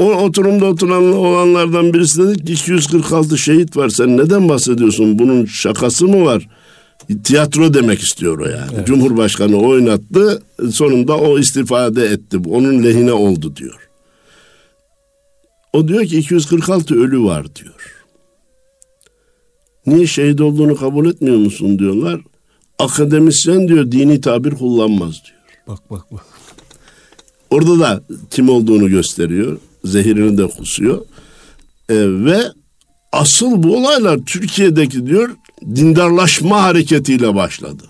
O 0.00 0.04
oturumda 0.04 0.66
oturan 0.66 1.12
olanlardan 1.12 1.94
birisi 1.94 2.28
dedi 2.28 2.44
ki 2.44 2.52
246 2.52 3.38
şehit 3.38 3.76
var 3.76 3.88
sen 3.88 4.16
neden 4.16 4.48
bahsediyorsun? 4.48 5.18
Bunun 5.18 5.44
şakası 5.44 6.08
mı 6.08 6.24
var? 6.24 6.48
Tiyatro 7.24 7.74
demek 7.74 8.00
istiyor 8.00 8.38
o 8.38 8.48
yani. 8.48 8.70
Evet. 8.74 8.86
Cumhurbaşkanı 8.86 9.56
oynattı 9.56 10.42
sonunda 10.72 11.16
o 11.16 11.38
istifade 11.38 12.04
etti. 12.04 12.38
Onun 12.50 12.84
lehine 12.84 13.12
oldu 13.12 13.56
diyor. 13.56 13.88
O 15.72 15.88
diyor 15.88 16.04
ki 16.04 16.18
246 16.18 16.94
ölü 16.94 17.24
var 17.24 17.54
diyor. 17.54 18.04
Niye 19.86 20.06
şehit 20.06 20.40
olduğunu 20.40 20.76
kabul 20.76 21.10
etmiyor 21.10 21.36
musun 21.36 21.78
diyorlar. 21.78 22.20
Akademisyen 22.78 23.68
diyor 23.68 23.92
dini 23.92 24.20
tabir 24.20 24.50
kullanmaz 24.50 25.14
diyor. 25.26 25.40
Bak 25.66 25.90
bak 25.90 26.12
bak. 26.12 26.24
Orada 27.50 27.78
da 27.78 28.02
kim 28.30 28.48
olduğunu 28.48 28.88
gösteriyor. 28.88 29.58
Zehirini 29.84 30.38
de 30.38 30.46
kusuyor. 30.46 30.98
Ee, 31.88 31.94
ve 31.98 32.38
asıl 33.12 33.62
bu 33.62 33.76
olaylar 33.76 34.18
Türkiye'deki 34.18 35.06
diyor 35.06 35.30
dindarlaşma 35.74 36.62
hareketiyle 36.62 37.34
başladı. 37.34 37.82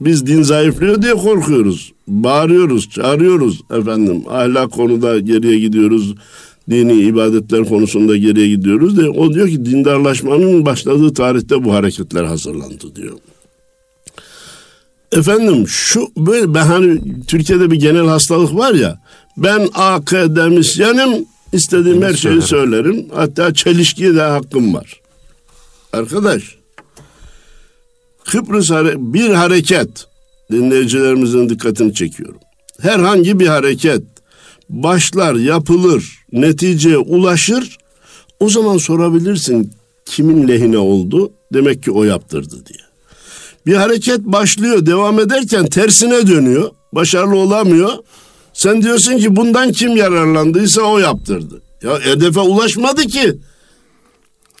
Biz 0.00 0.26
din 0.26 0.42
zayıflıyor 0.42 1.02
diye 1.02 1.14
korkuyoruz. 1.14 1.92
Bağırıyoruz, 2.08 2.90
çağırıyoruz 2.90 3.60
efendim. 3.70 4.22
Ahlak 4.28 4.72
konuda 4.72 5.18
geriye 5.18 5.58
gidiyoruz. 5.58 6.14
Dini 6.70 6.92
ibadetler 6.92 7.64
konusunda 7.64 8.16
geriye 8.16 8.48
gidiyoruz 8.48 8.96
diye. 8.96 9.08
O 9.08 9.34
diyor 9.34 9.48
ki 9.48 9.64
dindarlaşmanın 9.64 10.66
başladığı 10.66 11.14
tarihte 11.14 11.64
bu 11.64 11.74
hareketler 11.74 12.24
hazırlandı 12.24 12.96
diyor. 12.96 13.18
Efendim 15.12 15.68
şu 15.68 16.08
böyle 16.16 16.54
ben 16.54 16.66
hani 16.66 17.00
Türkiye'de 17.26 17.70
bir 17.70 17.76
genel 17.76 18.06
hastalık 18.06 18.54
var 18.54 18.74
ya. 18.74 19.00
Ben 19.36 19.68
akademisyenim 19.74 21.26
istediğim 21.52 22.02
her 22.02 22.14
şeyi 22.14 22.42
söylerim. 22.42 23.06
Hatta 23.14 23.54
çelişkiye 23.54 24.14
de 24.14 24.20
hakkım 24.20 24.74
var. 24.74 25.00
Arkadaş 25.92 26.56
Kıbrıs 28.24 28.70
bir 28.96 29.30
hareket 29.30 30.06
dinleyicilerimizin 30.52 31.48
dikkatini 31.48 31.94
çekiyorum. 31.94 32.40
Herhangi 32.80 33.40
bir 33.40 33.46
hareket 33.46 34.02
başlar, 34.68 35.34
yapılır, 35.34 36.18
neticeye 36.32 36.98
ulaşır. 36.98 37.78
O 38.40 38.48
zaman 38.48 38.76
sorabilirsin 38.78 39.72
kimin 40.06 40.48
lehine 40.48 40.78
oldu? 40.78 41.32
Demek 41.52 41.82
ki 41.82 41.90
o 41.90 42.04
yaptırdı 42.04 42.66
diye. 42.66 42.85
Bir 43.66 43.74
hareket 43.74 44.20
başlıyor, 44.20 44.86
devam 44.86 45.20
ederken 45.20 45.66
tersine 45.66 46.26
dönüyor. 46.26 46.70
Başarılı 46.92 47.36
olamıyor. 47.36 47.90
Sen 48.52 48.82
diyorsun 48.82 49.18
ki 49.18 49.36
bundan 49.36 49.72
kim 49.72 49.96
yararlandıysa 49.96 50.82
o 50.82 50.98
yaptırdı. 50.98 51.62
Ya 51.82 52.00
hedefe 52.00 52.40
ulaşmadı 52.40 53.02
ki. 53.02 53.38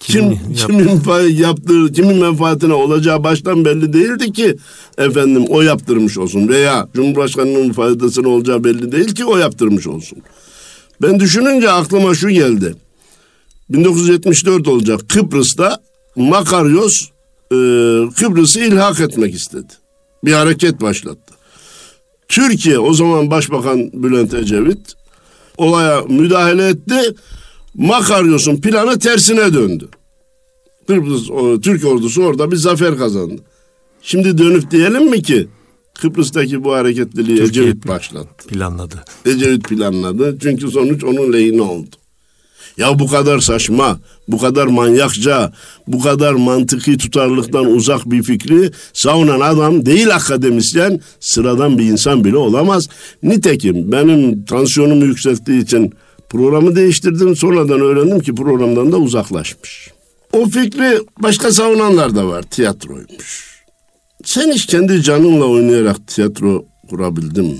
Kim, 0.00 0.38
kimin 0.54 1.00
yaptığı, 1.28 1.92
kimin 1.92 2.16
menfaatine 2.16 2.72
olacağı 2.72 3.24
baştan 3.24 3.64
belli 3.64 3.92
değildi 3.92 4.32
ki 4.32 4.56
efendim 4.98 5.44
o 5.48 5.62
yaptırmış 5.62 6.18
olsun 6.18 6.48
veya 6.48 6.88
Cumhurbaşkanının 6.94 7.72
faydasına 7.72 8.28
olacağı 8.28 8.64
belli 8.64 8.92
değil 8.92 9.14
ki 9.14 9.24
o 9.24 9.36
yaptırmış 9.36 9.86
olsun. 9.86 10.18
Ben 11.02 11.20
düşününce 11.20 11.70
aklıma 11.70 12.14
şu 12.14 12.28
geldi. 12.28 12.74
1974 13.70 14.68
olacak 14.68 15.00
Kıbrıs'ta 15.08 15.78
Makaryos 16.16 17.08
e, 17.52 17.56
Kıbrıs'ı 18.16 18.60
ilhak 18.60 19.00
etmek 19.00 19.34
istedi. 19.34 19.72
Bir 20.24 20.32
hareket 20.32 20.80
başlattı. 20.80 21.34
Türkiye 22.28 22.78
o 22.78 22.94
zaman 22.94 23.30
Başbakan 23.30 23.90
Bülent 23.92 24.34
Ecevit 24.34 24.94
olaya 25.58 26.02
müdahale 26.08 26.68
etti. 26.68 27.14
Makaryos'un 27.74 28.56
planı 28.56 28.98
tersine 28.98 29.54
döndü. 29.54 29.88
Kıbrıs 30.86 31.30
o, 31.30 31.60
Türk 31.60 31.84
ordusu 31.84 32.22
orada 32.22 32.50
bir 32.50 32.56
zafer 32.56 32.98
kazandı. 32.98 33.42
Şimdi 34.02 34.38
dönüp 34.38 34.70
diyelim 34.70 35.10
mi 35.10 35.22
ki 35.22 35.48
Kıbrıs'taki 35.94 36.64
bu 36.64 36.74
hareketliliği 36.74 37.38
Türkiye 37.38 37.64
Ecevit 37.64 37.88
başlattı. 37.88 38.48
Planladı. 38.48 39.04
Ecevit 39.26 39.68
planladı. 39.68 40.38
Çünkü 40.42 40.70
sonuç 40.70 41.04
onun 41.04 41.32
lehine 41.32 41.62
oldu. 41.62 41.96
Ya 42.76 42.98
bu 42.98 43.06
kadar 43.06 43.38
saçma, 43.38 43.98
bu 44.28 44.38
kadar 44.38 44.66
manyakça, 44.66 45.52
bu 45.86 46.02
kadar 46.02 46.32
mantıki 46.32 46.98
tutarlılıktan 46.98 47.66
uzak 47.66 48.10
bir 48.10 48.22
fikri 48.22 48.70
savunan 48.92 49.40
adam 49.40 49.86
değil 49.86 50.14
akademisyen, 50.14 51.00
sıradan 51.20 51.78
bir 51.78 51.84
insan 51.84 52.24
bile 52.24 52.36
olamaz. 52.36 52.88
Nitekim 53.22 53.92
benim 53.92 54.44
tansiyonumu 54.44 55.04
yükselttiği 55.04 55.62
için 55.62 55.92
programı 56.28 56.76
değiştirdim. 56.76 57.36
Sonradan 57.36 57.80
öğrendim 57.80 58.20
ki 58.20 58.34
programdan 58.34 58.92
da 58.92 58.96
uzaklaşmış. 58.96 59.90
O 60.32 60.48
fikri 60.48 60.98
başka 61.22 61.52
savunanlar 61.52 62.14
da 62.14 62.26
var. 62.28 62.42
Tiyatroymuş. 62.42 63.56
Sen 64.24 64.52
hiç 64.52 64.66
kendi 64.66 65.02
canınla 65.02 65.44
oynayarak 65.44 66.06
tiyatro 66.06 66.64
kurabildin 66.90 67.44
mi? 67.44 67.58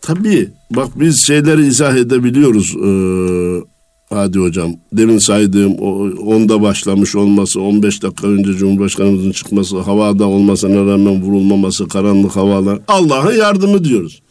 Tabii 0.00 0.48
bak 0.70 0.88
biz 1.00 1.26
şeyleri 1.26 1.66
izah 1.66 1.96
edebiliyoruz 1.96 2.76
ee, 2.76 3.69
Hadi 4.12 4.38
hocam. 4.38 4.72
Demin 4.92 5.18
saydığım 5.18 5.74
o, 5.78 6.10
onda 6.34 6.62
başlamış 6.62 7.16
olması, 7.16 7.60
15 7.60 8.02
dakika 8.02 8.26
önce 8.26 8.52
Cumhurbaşkanımızın 8.52 9.32
çıkması, 9.32 9.78
havada 9.78 10.26
olmasına 10.26 10.92
rağmen 10.92 11.22
vurulmaması, 11.22 11.88
karanlık 11.88 12.36
havalar. 12.36 12.78
Allah'ın 12.88 13.34
yardımı 13.34 13.84
diyoruz. 13.84 14.22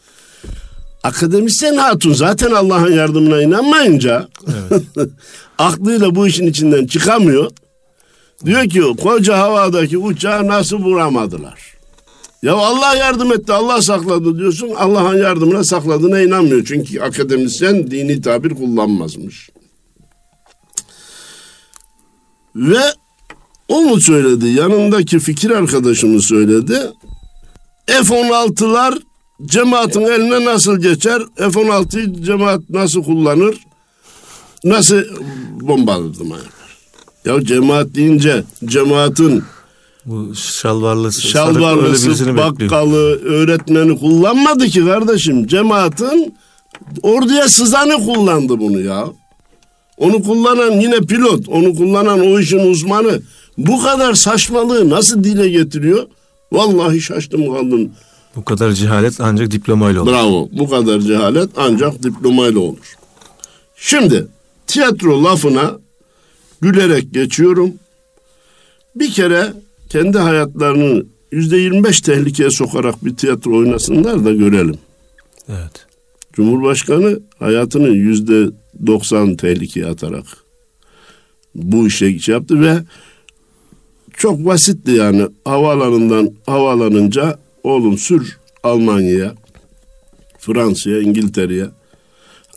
Akademisyen 1.02 1.76
hatun 1.76 2.12
zaten 2.12 2.50
Allah'ın 2.50 2.92
yardımına 2.92 3.42
inanmayınca 3.42 4.28
evet. 4.48 4.82
aklıyla 5.58 6.14
bu 6.14 6.26
işin 6.26 6.46
içinden 6.46 6.86
çıkamıyor. 6.86 7.50
Diyor 8.44 8.68
ki 8.68 8.82
koca 9.02 9.38
havadaki 9.38 9.98
uçağı 9.98 10.46
nasıl 10.46 10.78
vuramadılar? 10.78 11.60
Ya 12.42 12.54
Allah 12.54 12.96
yardım 12.96 13.32
etti, 13.32 13.52
Allah 13.52 13.82
sakladı 13.82 14.38
diyorsun. 14.38 14.70
Allah'ın 14.76 15.18
yardımına 15.18 15.64
sakladığına 15.64 16.20
inanmıyor. 16.20 16.64
Çünkü 16.64 17.00
akademisyen 17.00 17.90
dini 17.90 18.20
tabir 18.20 18.50
kullanmazmış. 18.50 19.50
Ve 22.56 22.80
o 23.68 23.80
mu 23.82 24.00
söyledi? 24.00 24.48
Yanındaki 24.48 25.18
fikir 25.18 25.50
arkadaşımı 25.50 26.22
söyledi. 26.22 26.78
F-16'lar 27.86 28.98
cemaatin 29.46 30.00
eline 30.00 30.44
nasıl 30.44 30.80
geçer? 30.80 31.22
F-16'yı 31.36 32.22
cemaat 32.24 32.70
nasıl 32.70 33.04
kullanır? 33.04 33.56
Nasıl 34.64 35.02
bombaladırma 35.60 36.36
yapar? 36.36 36.50
Ya 37.24 37.44
cemaat 37.44 37.94
deyince 37.94 38.44
cemaatin 38.64 39.42
bu 40.04 40.34
şalvarlısı, 40.34 41.28
şalvarlısı 41.28 42.36
bakkalı, 42.36 43.20
öğretmeni 43.24 43.98
kullanmadı 43.98 44.66
ki 44.66 44.84
kardeşim. 44.84 45.46
Cemaatin 45.46 46.34
orduya 47.02 47.48
sızanı 47.48 47.96
kullandı 48.04 48.58
bunu 48.58 48.80
ya. 48.80 49.06
Onu 50.00 50.22
kullanan 50.22 50.80
yine 50.80 50.98
pilot, 50.98 51.48
onu 51.48 51.74
kullanan 51.74 52.20
o 52.20 52.38
işin 52.40 52.58
uzmanı 52.58 53.20
bu 53.58 53.82
kadar 53.82 54.14
saçmalığı 54.14 54.90
nasıl 54.90 55.24
dile 55.24 55.48
getiriyor? 55.48 56.06
Vallahi 56.52 57.00
şaştım 57.00 57.54
kaldım. 57.54 57.90
Bu 58.36 58.44
kadar 58.44 58.72
cehalet 58.72 59.20
ancak 59.20 59.50
diplomayla 59.50 60.02
olur. 60.02 60.12
Bravo. 60.12 60.48
Bu 60.52 60.68
kadar 60.70 61.00
cehalet 61.00 61.50
ancak 61.56 62.02
diplomayla 62.02 62.60
olur. 62.60 62.96
Şimdi 63.76 64.26
tiyatro 64.66 65.24
lafına 65.24 65.78
gülerek 66.60 67.14
geçiyorum. 67.14 67.74
Bir 68.96 69.12
kere 69.12 69.52
kendi 69.88 70.18
hayatlarını 70.18 71.04
yüzde 71.32 71.56
yirmi 71.56 71.84
beş 71.84 72.00
tehlikeye 72.00 72.50
sokarak 72.50 73.04
bir 73.04 73.16
tiyatro 73.16 73.58
oynasınlar 73.58 74.24
da 74.24 74.32
görelim. 74.32 74.78
Evet. 75.48 75.86
Cumhurbaşkanı 76.40 77.20
hayatını 77.38 77.88
yüzde 77.88 78.50
90 78.86 79.36
tehlikeye 79.36 79.86
atarak 79.86 80.24
bu 81.54 81.86
işe 81.86 82.18
şey 82.18 82.34
yaptı 82.34 82.60
ve 82.60 82.78
çok 84.16 84.44
basitti 84.44 84.90
yani 84.90 85.28
havaalanından 85.44 86.30
havalanınca 86.46 87.38
oğlum 87.62 87.98
sür 87.98 88.38
Almanya'ya, 88.62 89.34
Fransa'ya, 90.38 91.00
İngiltere'ye. 91.00 91.66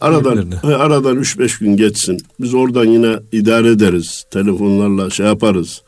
Aradan 0.02 0.52
aradan 0.64 1.18
3-5 1.18 1.60
gün 1.60 1.78
geçsin. 1.78 2.18
Biz 2.40 2.54
oradan 2.54 2.86
yine 2.86 3.16
idare 3.32 3.70
ederiz. 3.70 4.26
Telefonlarla 4.32 5.10
şey 5.10 5.26
yaparız. 5.26 5.82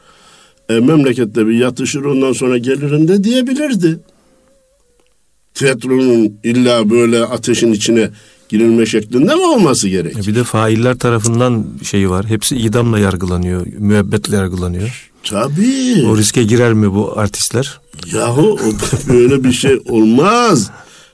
E, 0.69 0.79
memlekette 0.79 1.47
bir 1.47 1.57
yatışır 1.57 2.01
ondan 2.05 2.33
sonra 2.33 2.57
gelirim 2.57 3.07
de 3.07 3.23
diyebilirdi. 3.23 3.99
Tiyatronun 5.55 6.39
illa 6.43 6.89
böyle 6.89 7.23
ateşin 7.23 7.71
içine 7.71 8.09
girilme 8.49 8.85
şeklinde 8.85 9.35
mi 9.35 9.41
olması 9.41 9.89
gerek? 9.89 10.17
E 10.17 10.27
bir 10.27 10.35
de 10.35 10.43
failler 10.43 10.99
tarafından 10.99 11.65
şeyi 11.83 12.09
var. 12.09 12.25
Hepsi 12.25 12.57
idamla 12.57 12.99
yargılanıyor, 12.99 13.67
müebbetle 13.77 14.35
yargılanıyor. 14.35 15.11
Tabii. 15.23 16.05
O 16.09 16.17
riske 16.17 16.43
girer 16.43 16.73
mi 16.73 16.93
bu 16.93 17.19
artistler? 17.19 17.79
Yahu 18.13 18.59
böyle 19.09 19.43
bir 19.43 19.51
şey 19.51 19.79
olmaz. 19.89 20.71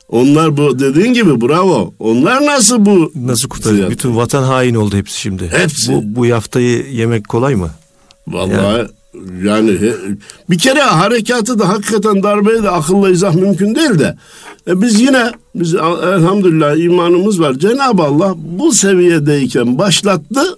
Onlar 0.10 0.58
bu 0.58 0.80
dediğin 0.80 1.14
gibi 1.14 1.42
bravo. 1.42 1.94
Onlar 2.00 2.46
nasıl 2.46 2.86
bu? 2.86 3.12
Nasıl 3.16 3.50
kurtarıyor? 3.50 3.90
Bütün 3.90 4.16
vatan 4.16 4.44
hain 4.44 4.76
oldu 4.76 4.96
hepsi 4.98 5.20
şimdi. 5.20 5.48
Hepsi. 5.48 5.92
Bu, 5.92 6.02
bu 6.04 6.26
yaftayı 6.26 6.86
yemek 6.92 7.28
kolay 7.28 7.56
mı? 7.56 7.70
Vallahi 8.28 8.78
yani, 8.78 8.88
yani 9.44 9.78
bir 10.50 10.58
kere 10.58 10.82
harekatı 10.82 11.60
da 11.60 11.70
hakikaten 11.70 12.24
darbeyi 12.24 12.64
de 12.64 12.70
akılla 12.70 13.10
izah 13.10 13.36
mümkün 13.36 13.76
değil 13.76 14.00
de 14.00 14.18
e 14.68 14.82
biz 14.82 15.00
yine 15.00 15.32
biz 15.56 15.76
elhamdülillah 15.76 16.78
imanımız 16.78 17.40
var. 17.40 17.54
Cenab-ı 17.54 18.04
Allah 18.04 18.34
bu 18.38 18.72
seviyedeyken 18.72 19.78
başlattı. 19.78 20.58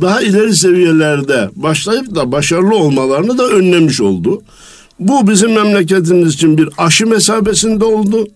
Daha 0.00 0.20
ileri 0.20 0.56
seviyelerde 0.56 1.50
başlayıp 1.56 2.14
da 2.14 2.32
başarılı 2.32 2.76
olmalarını 2.76 3.38
da 3.38 3.48
önlemiş 3.48 4.00
oldu. 4.00 4.42
Bu 5.00 5.28
bizim 5.28 5.52
memleketimiz 5.52 6.34
için 6.34 6.58
bir 6.58 6.68
aşı 6.78 7.06
mesabesinde 7.06 7.84
oldu. 7.84 8.28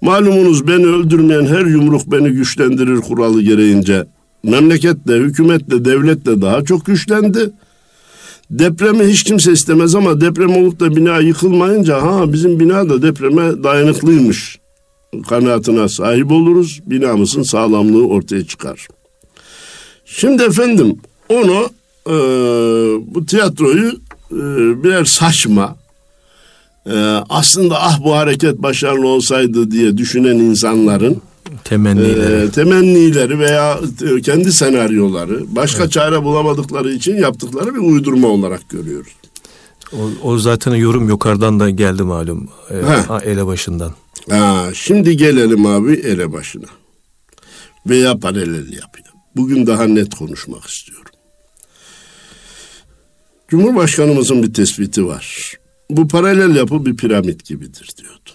Malumunuz 0.00 0.68
beni 0.68 0.86
öldürmeyen 0.86 1.46
her 1.46 1.64
yumruk 1.64 2.12
beni 2.12 2.30
güçlendirir 2.30 3.00
kuralı 3.00 3.42
gereğince. 3.42 4.06
Memleketle, 4.42 5.14
hükümetle, 5.14 5.84
devletle 5.84 6.42
daha 6.42 6.64
çok 6.64 6.86
güçlendi. 6.86 7.50
Depremi 8.50 9.04
hiç 9.04 9.22
kimse 9.22 9.52
istemez 9.52 9.94
ama 9.94 10.20
deprem 10.20 10.56
olup 10.56 10.80
da 10.80 10.96
bina 10.96 11.18
yıkılmayınca 11.18 12.02
ha 12.02 12.32
bizim 12.32 12.60
bina 12.60 12.88
da 12.88 13.02
depreme 13.02 13.62
dayanıklıymış 13.64 14.58
kanaatine 15.28 15.88
sahip 15.88 16.32
oluruz. 16.32 16.80
Binamızın 16.86 17.42
sağlamlığı 17.42 18.06
ortaya 18.06 18.46
çıkar. 18.46 18.88
Şimdi 20.04 20.42
efendim 20.42 20.96
onu 21.28 21.70
e, 22.06 22.14
bu 23.14 23.26
tiyatroyu 23.26 23.92
e, 24.32 24.36
birer 24.84 25.04
saçma 25.04 25.76
e, 26.86 26.94
aslında 27.28 27.82
ah 27.82 28.04
bu 28.04 28.16
hareket 28.16 28.62
başarılı 28.62 29.06
olsaydı 29.06 29.70
diye 29.70 29.98
düşünen 29.98 30.36
insanların 30.38 31.22
temennileri, 31.64 32.46
e, 32.46 32.50
temennileri 32.50 33.38
veya 33.38 33.80
kendi 34.24 34.52
senaryoları 34.52 35.56
başka 35.56 35.82
evet. 35.82 35.92
çare 35.92 36.24
bulamadıkları 36.24 36.92
için 36.92 37.16
yaptıkları 37.16 37.74
bir 37.74 37.80
uydurma 37.80 38.28
olarak 38.28 38.68
görüyoruz. 38.68 39.12
O, 39.92 40.28
o 40.28 40.38
zaten 40.38 40.74
yorum 40.74 41.08
yukarıdan 41.08 41.60
da 41.60 41.70
geldi 41.70 42.02
malum 42.02 42.48
e, 42.70 43.30
ele 43.30 43.46
başından. 43.46 43.94
Ha, 44.30 44.70
şimdi 44.74 45.16
gelelim 45.16 45.66
abi 45.66 45.92
ele 45.92 46.32
başına 46.32 46.66
veya 47.86 48.18
paralel 48.18 48.72
yapıyor. 48.72 49.08
Bugün 49.36 49.66
daha 49.66 49.84
net 49.84 50.14
konuşmak 50.14 50.64
istiyorum. 50.64 51.12
Cumhurbaşkanımızın 53.48 54.42
bir 54.42 54.54
tespiti 54.54 55.06
var. 55.06 55.54
Bu 55.90 56.08
paralel 56.08 56.56
yapı 56.56 56.86
bir 56.86 56.96
piramit 56.96 57.44
gibidir 57.44 57.90
diyordu. 57.96 58.30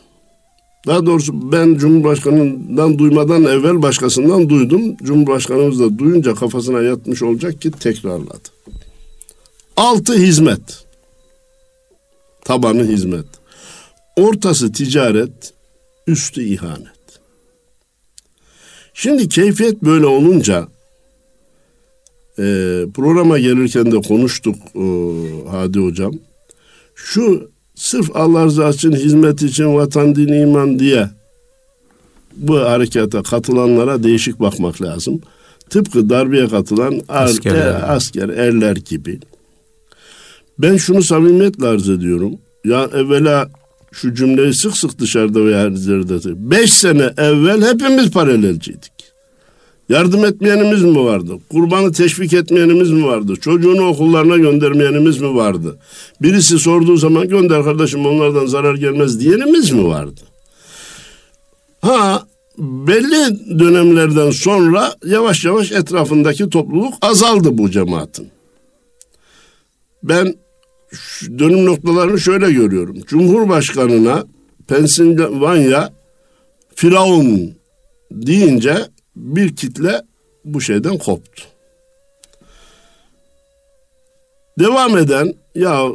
Daha 0.87 1.05
doğrusu 1.05 1.51
ben 1.51 1.75
Cumhurbaşkanı'ndan 1.75 2.99
duymadan 2.99 3.43
evvel 3.43 3.81
başkasından 3.81 4.49
duydum. 4.49 4.95
Cumhurbaşkanımız 5.03 5.79
da 5.79 5.99
duyunca 5.99 6.35
kafasına 6.35 6.81
yatmış 6.81 7.23
olacak 7.23 7.61
ki 7.61 7.71
tekrarladı. 7.71 8.49
Altı 9.77 10.13
hizmet. 10.13 10.85
Tabanı 12.45 12.83
hizmet. 12.87 13.25
Ortası 14.15 14.71
ticaret, 14.71 15.53
üstü 16.07 16.43
ihanet. 16.43 17.03
Şimdi 18.93 19.29
keyfiyet 19.29 19.83
böyle 19.83 20.05
olunca 20.05 20.67
e, 22.39 22.43
programa 22.93 23.39
gelirken 23.39 23.91
de 23.91 24.01
konuştuk 24.01 24.55
e, 24.75 24.85
Hadi 25.51 25.79
Hocam. 25.79 26.13
Şu 26.95 27.52
sırf 27.83 28.15
Allah 28.15 28.45
rızası 28.45 28.77
için, 28.77 28.91
hizmet 28.91 29.41
için, 29.41 29.75
vatan, 29.75 30.15
din, 30.15 30.33
iman 30.33 30.79
diye 30.79 31.09
bu 32.35 32.59
harekata 32.59 33.23
katılanlara 33.23 34.03
değişik 34.03 34.39
bakmak 34.39 34.81
lazım. 34.81 35.21
Tıpkı 35.69 36.09
darbeye 36.09 36.47
katılan 36.47 37.01
asker, 37.09 37.55
er, 37.55 37.95
asker 37.95 38.29
erler 38.29 38.75
gibi. 38.75 39.19
Ben 40.59 40.77
şunu 40.77 41.03
samimiyetle 41.03 41.67
arz 41.67 41.89
ediyorum. 41.89 42.33
Ya 42.65 42.89
evvela 42.93 43.49
şu 43.91 44.13
cümleyi 44.13 44.53
sık 44.53 44.77
sık 44.77 44.99
dışarıda 44.99 45.45
ve 45.45 45.55
her 45.55 45.69
yerde. 45.69 46.51
Beş 46.51 46.73
sene 46.73 47.13
evvel 47.17 47.73
hepimiz 47.73 48.11
paralelciydik. 48.11 48.92
Yardım 49.89 50.25
etmeyenimiz 50.25 50.83
mi 50.83 51.05
vardı? 51.05 51.33
Kurbanı 51.51 51.91
teşvik 51.91 52.33
etmeyenimiz 52.33 52.91
mi 52.91 53.05
vardı? 53.05 53.35
Çocuğunu 53.35 53.87
okullarına 53.87 54.37
göndermeyenimiz 54.37 55.21
mi 55.21 55.35
vardı? 55.35 55.77
Birisi 56.21 56.59
sorduğu 56.59 56.97
zaman 56.97 57.27
gönder 57.27 57.63
kardeşim 57.63 58.05
onlardan 58.05 58.45
zarar 58.45 58.75
gelmez 58.75 59.19
diyenimiz 59.19 59.71
mi 59.71 59.87
vardı? 59.87 60.21
Ha 61.81 62.23
belli 62.57 63.39
dönemlerden 63.59 64.31
sonra 64.31 64.93
yavaş 65.05 65.45
yavaş 65.45 65.71
etrafındaki 65.71 66.49
topluluk 66.49 66.93
azaldı 67.01 67.57
bu 67.57 67.71
cemaatin. 67.71 68.27
Ben 70.03 70.35
dönüm 71.39 71.65
noktalarını 71.65 72.19
şöyle 72.19 72.51
görüyorum. 72.51 72.97
Cumhurbaşkanına 73.07 74.25
Pensilvanya 74.67 75.93
Firavun 76.75 77.51
deyince 78.11 78.77
bir 79.15 79.55
kitle 79.55 80.01
bu 80.45 80.61
şeyden 80.61 80.97
koptu. 80.97 81.43
Devam 84.59 84.97
eden 84.97 85.33
ya 85.55 85.85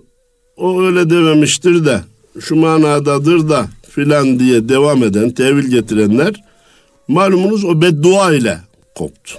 o 0.56 0.82
öyle 0.82 1.10
dememiştir 1.10 1.86
de 1.86 2.00
şu 2.40 2.56
manadadır 2.56 3.48
da 3.48 3.68
filan 3.90 4.38
diye 4.38 4.68
devam 4.68 5.04
eden 5.04 5.30
tevil 5.30 5.70
getirenler 5.70 6.44
malumunuz 7.08 7.64
o 7.64 7.82
beddua 7.82 8.34
ile 8.34 8.58
koptu. 8.94 9.34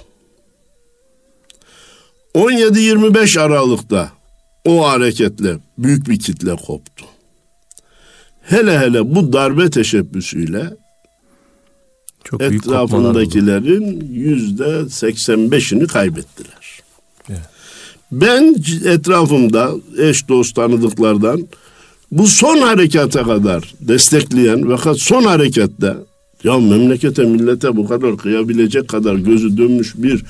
17-25 2.34 3.40
Aralık'ta 3.40 4.12
o 4.64 4.88
hareketle 4.88 5.58
büyük 5.78 6.08
bir 6.08 6.18
kitle 6.18 6.56
koptu. 6.56 7.04
Hele 8.42 8.78
hele 8.78 9.14
bu 9.14 9.32
darbe 9.32 9.70
teşebbüsüyle 9.70 10.76
çok 12.24 12.42
etrafındakilerin 12.42 14.10
yüzde 14.12 14.88
seksen 14.88 15.50
beşini 15.50 15.86
kaybettiler. 15.86 16.80
Evet. 17.28 17.40
Ben 18.12 18.56
etrafımda 18.84 19.70
eş 19.98 20.28
dost 20.28 20.56
tanıdıklardan 20.56 21.48
bu 22.10 22.26
son 22.26 22.58
harekata 22.58 23.22
kadar 23.22 23.74
destekleyen 23.80 24.68
fakat 24.68 24.98
son 24.98 25.22
harekette 25.22 25.96
ya 26.44 26.58
memlekete 26.58 27.24
millete 27.24 27.76
bu 27.76 27.88
kadar 27.88 28.16
kıyabilecek 28.16 28.88
kadar 28.88 29.14
gözü 29.14 29.56
dönmüş 29.56 29.94
bir 29.96 30.24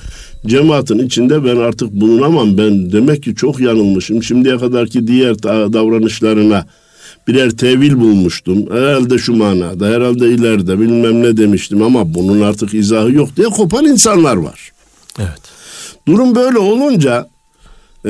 cemaatin 0.45 0.99
içinde 0.99 1.45
ben 1.45 1.55
artık 1.55 1.91
bulunamam. 1.91 2.57
Ben 2.57 2.91
demek 2.91 3.23
ki 3.23 3.35
çok 3.35 3.59
yanılmışım. 3.59 4.23
Şimdiye 4.23 4.57
kadarki 4.57 5.07
diğer 5.07 5.43
davranışlarına 5.43 6.65
birer 7.27 7.49
tevil 7.51 7.99
bulmuştum. 7.99 8.65
Herhalde 8.71 9.17
şu 9.17 9.35
manada, 9.35 9.87
herhalde 9.87 10.29
ileride 10.29 10.79
bilmem 10.79 11.23
ne 11.23 11.37
demiştim 11.37 11.81
ama 11.81 12.13
bunun 12.13 12.41
artık 12.41 12.73
izahı 12.73 13.11
yok 13.11 13.35
diye 13.37 13.47
kopan 13.47 13.85
insanlar 13.85 14.35
var. 14.35 14.71
Evet. 15.19 15.41
Durum 16.07 16.35
böyle 16.35 16.57
olunca 16.57 17.27
e, 18.05 18.09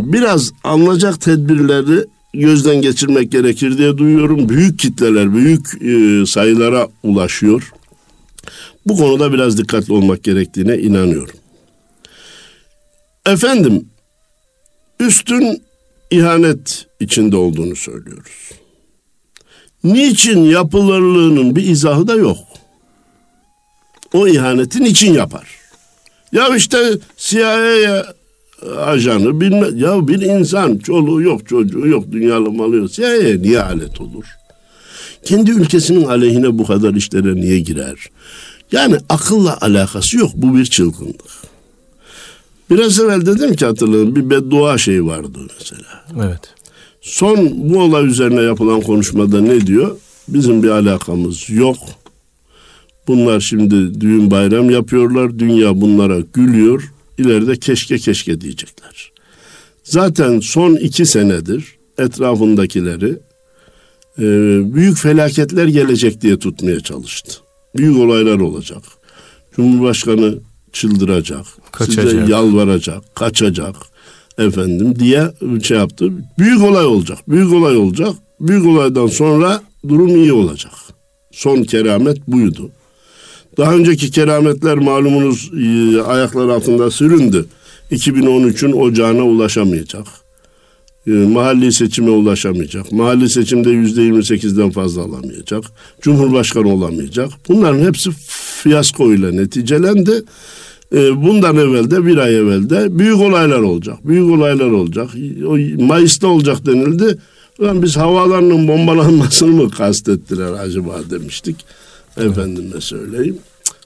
biraz 0.00 0.52
alınacak 0.64 1.20
tedbirleri 1.20 2.04
gözden 2.34 2.82
geçirmek 2.82 3.32
gerekir 3.32 3.78
diye 3.78 3.98
duyuyorum. 3.98 4.48
Büyük 4.48 4.78
kitleler, 4.78 5.34
büyük 5.34 5.82
e, 5.82 6.26
sayılara 6.26 6.88
ulaşıyor. 7.02 7.72
Bu 8.86 8.96
konuda 8.96 9.32
biraz 9.32 9.58
dikkatli 9.58 9.92
olmak 9.92 10.24
gerektiğine 10.24 10.78
inanıyorum. 10.78 11.34
Efendim, 13.26 13.88
üstün 15.00 15.62
ihanet 16.10 16.86
içinde 17.00 17.36
olduğunu 17.36 17.76
söylüyoruz. 17.76 18.50
Niçin 19.84 20.44
yapılırlığının 20.44 21.56
bir 21.56 21.62
izahı 21.62 22.08
da 22.08 22.14
yok. 22.14 22.38
O 24.12 24.28
ihaneti 24.28 24.84
niçin 24.84 25.14
yapar? 25.14 25.48
Ya 26.32 26.56
işte 26.56 26.78
CIA 27.16 28.06
ajanı 28.78 29.40
bilme 29.40 29.68
ya 29.74 30.08
bir 30.08 30.20
insan 30.20 30.78
çoluğu 30.78 31.22
yok 31.22 31.48
çocuğu 31.48 31.86
yok 31.88 32.12
dünyalı 32.12 32.52
malı 32.52 32.76
yok 32.76 32.92
CIA'ya 32.92 33.36
niye 33.36 33.62
alet 33.62 34.00
olur? 34.00 34.24
Kendi 35.24 35.50
ülkesinin 35.50 36.04
aleyhine 36.04 36.58
bu 36.58 36.66
kadar 36.66 36.94
işlere 36.94 37.34
niye 37.34 37.60
girer? 37.60 38.08
Yani 38.72 38.96
akılla 39.08 39.58
alakası 39.60 40.18
yok 40.18 40.30
bu 40.34 40.56
bir 40.56 40.64
çılgınlık. 40.66 41.43
Biraz 42.70 43.00
evvel 43.00 43.26
dedim 43.26 43.54
ki 43.54 43.66
hatırlayın 43.66 44.16
bir 44.16 44.30
beddua 44.30 44.78
şeyi 44.78 45.06
vardı 45.06 45.38
mesela. 45.58 46.04
Evet. 46.26 46.40
Son 47.00 47.50
bu 47.70 47.78
olay 47.78 48.06
üzerine 48.06 48.42
yapılan 48.42 48.80
konuşmada 48.80 49.40
ne 49.40 49.66
diyor? 49.66 49.96
Bizim 50.28 50.62
bir 50.62 50.68
alakamız 50.68 51.50
yok. 51.50 51.76
Bunlar 53.06 53.40
şimdi 53.40 54.00
düğün 54.00 54.30
bayram 54.30 54.70
yapıyorlar. 54.70 55.38
Dünya 55.38 55.80
bunlara 55.80 56.20
gülüyor. 56.20 56.92
İleride 57.18 57.56
keşke 57.56 57.98
keşke 57.98 58.40
diyecekler. 58.40 59.12
Zaten 59.84 60.40
son 60.40 60.74
iki 60.76 61.06
senedir 61.06 61.76
etrafındakileri 61.98 63.18
e, 64.18 64.24
büyük 64.74 64.98
felaketler 64.98 65.66
gelecek 65.66 66.20
diye 66.20 66.38
tutmaya 66.38 66.80
çalıştı. 66.80 67.32
Büyük 67.76 67.98
olaylar 67.98 68.40
olacak. 68.40 68.82
Cumhurbaşkanı 69.56 70.38
çıldıracak, 70.74 71.46
Kaçacak. 71.72 72.10
size 72.10 72.32
yalvaracak, 72.32 73.16
kaçacak 73.16 73.76
efendim 74.38 74.98
diye 74.98 75.32
şey 75.62 75.76
yaptı. 75.76 76.12
Büyük 76.38 76.62
olay 76.62 76.86
olacak, 76.86 77.18
büyük 77.28 77.52
olay 77.52 77.76
olacak. 77.76 78.14
Büyük 78.40 78.66
olaydan 78.66 79.06
sonra 79.06 79.62
durum 79.88 80.16
iyi 80.16 80.32
olacak. 80.32 80.72
Son 81.32 81.62
keramet 81.62 82.28
buydu. 82.28 82.70
Daha 83.56 83.74
önceki 83.74 84.10
kerametler 84.10 84.78
malumunuz 84.78 85.50
e, 85.54 86.02
ayaklar 86.02 86.48
altında 86.48 86.90
süründü. 86.90 87.46
2013'ün 87.90 88.72
ocağına 88.72 89.22
ulaşamayacak. 89.22 90.06
E, 91.06 91.10
mahalli 91.10 91.72
seçime 91.72 92.10
ulaşamayacak. 92.10 92.92
Mahalli 92.92 93.30
seçimde 93.30 93.70
yüzde 93.70 94.00
28'den 94.00 94.70
fazla 94.70 95.02
alamayacak. 95.02 95.64
Cumhurbaşkanı 96.00 96.68
olamayacak. 96.68 97.30
Bunların 97.48 97.86
hepsi 97.86 98.10
fiyasko 98.62 99.12
ile 99.14 99.36
neticelendi. 99.36 100.22
E, 100.94 101.22
bundan 101.22 101.56
evvel 101.56 101.90
de 101.90 102.06
bir 102.06 102.16
ay 102.16 102.36
evvel 102.36 102.70
de 102.70 102.98
büyük 102.98 103.20
olaylar 103.20 103.60
olacak. 103.60 103.98
Büyük 104.04 104.30
olaylar 104.30 104.66
olacak. 104.66 105.10
O 105.46 105.82
Mayıs'ta 105.84 106.26
olacak 106.26 106.66
denildi. 106.66 107.18
Ulan 107.58 107.82
biz 107.82 107.96
havaalanının 107.96 108.68
bombalanmasını 108.68 109.50
mı 109.50 109.70
kastettiler 109.70 110.52
acaba 110.52 111.00
demiştik. 111.10 111.56
Efendime 112.16 112.80
söyleyeyim. 112.80 113.38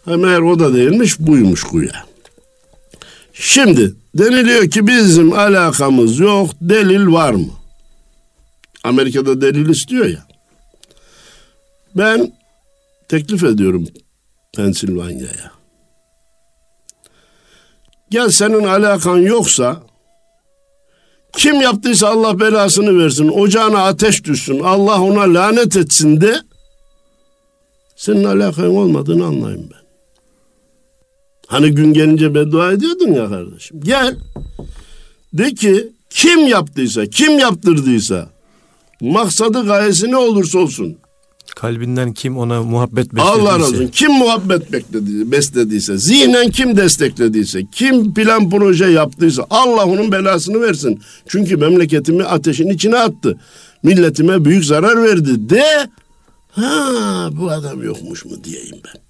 Ha, 0.04 0.16
meğer 0.16 0.40
o 0.40 0.58
da 0.58 0.74
değilmiş 0.74 1.20
buymuş 1.20 1.64
güya. 1.72 2.06
Şimdi 3.32 3.94
deniliyor 4.14 4.70
ki 4.70 4.86
bizim 4.86 5.32
alakamız 5.32 6.18
yok 6.18 6.50
delil 6.60 7.06
var 7.06 7.32
mı? 7.32 7.50
Amerika'da 8.84 9.40
delil 9.40 9.68
istiyor 9.68 10.06
ya. 10.06 10.26
Ben 11.96 12.32
teklif 13.08 13.44
ediyorum 13.44 13.86
Pensilvanya'ya. 14.56 15.57
Gel 18.10 18.28
senin 18.28 18.64
alakan 18.64 19.16
yoksa 19.16 19.82
kim 21.36 21.60
yaptıysa 21.60 22.08
Allah 22.08 22.40
belasını 22.40 23.04
versin. 23.04 23.28
Ocağına 23.28 23.84
ateş 23.84 24.24
düşsün. 24.24 24.60
Allah 24.60 25.02
ona 25.02 25.34
lanet 25.34 25.76
etsin 25.76 26.20
de 26.20 26.40
senin 27.96 28.24
alakan 28.24 28.76
olmadığını 28.76 29.26
anlayayım 29.26 29.70
ben. 29.72 29.88
Hani 31.46 31.70
gün 31.70 31.92
gelince 31.92 32.34
beddua 32.34 32.72
ediyordun 32.72 33.12
ya 33.12 33.28
kardeşim. 33.28 33.80
Gel. 33.80 34.16
De 35.32 35.54
ki 35.54 35.92
kim 36.10 36.46
yaptıysa, 36.46 37.06
kim 37.06 37.38
yaptırdıysa 37.38 38.28
maksadı 39.00 39.66
gayesi 39.66 40.10
ne 40.10 40.16
olursa 40.16 40.58
olsun. 40.58 40.98
Kalbinden 41.60 42.12
kim 42.12 42.38
ona 42.38 42.62
muhabbet 42.62 43.14
beslediyse. 43.14 43.40
Allah 43.40 43.58
razı 43.58 43.64
olsun. 43.64 43.88
Kim 43.88 44.12
muhabbet 44.12 44.72
bekledi, 44.72 45.32
beslediyse, 45.32 45.98
zihnen 45.98 46.50
kim 46.50 46.76
desteklediyse, 46.76 47.62
kim 47.72 48.14
plan 48.14 48.50
proje 48.50 48.86
yaptıysa 48.86 49.46
Allah 49.50 49.84
onun 49.84 50.12
belasını 50.12 50.60
versin. 50.60 51.00
Çünkü 51.28 51.56
memleketimi 51.56 52.24
ateşin 52.24 52.68
içine 52.68 52.96
attı. 52.96 53.38
Milletime 53.82 54.44
büyük 54.44 54.64
zarar 54.64 55.02
verdi 55.02 55.50
de 55.50 55.88
ha 56.50 57.28
bu 57.32 57.50
adam 57.50 57.82
yokmuş 57.82 58.24
mu 58.24 58.44
diyeyim 58.44 58.76
ben. 58.84 59.00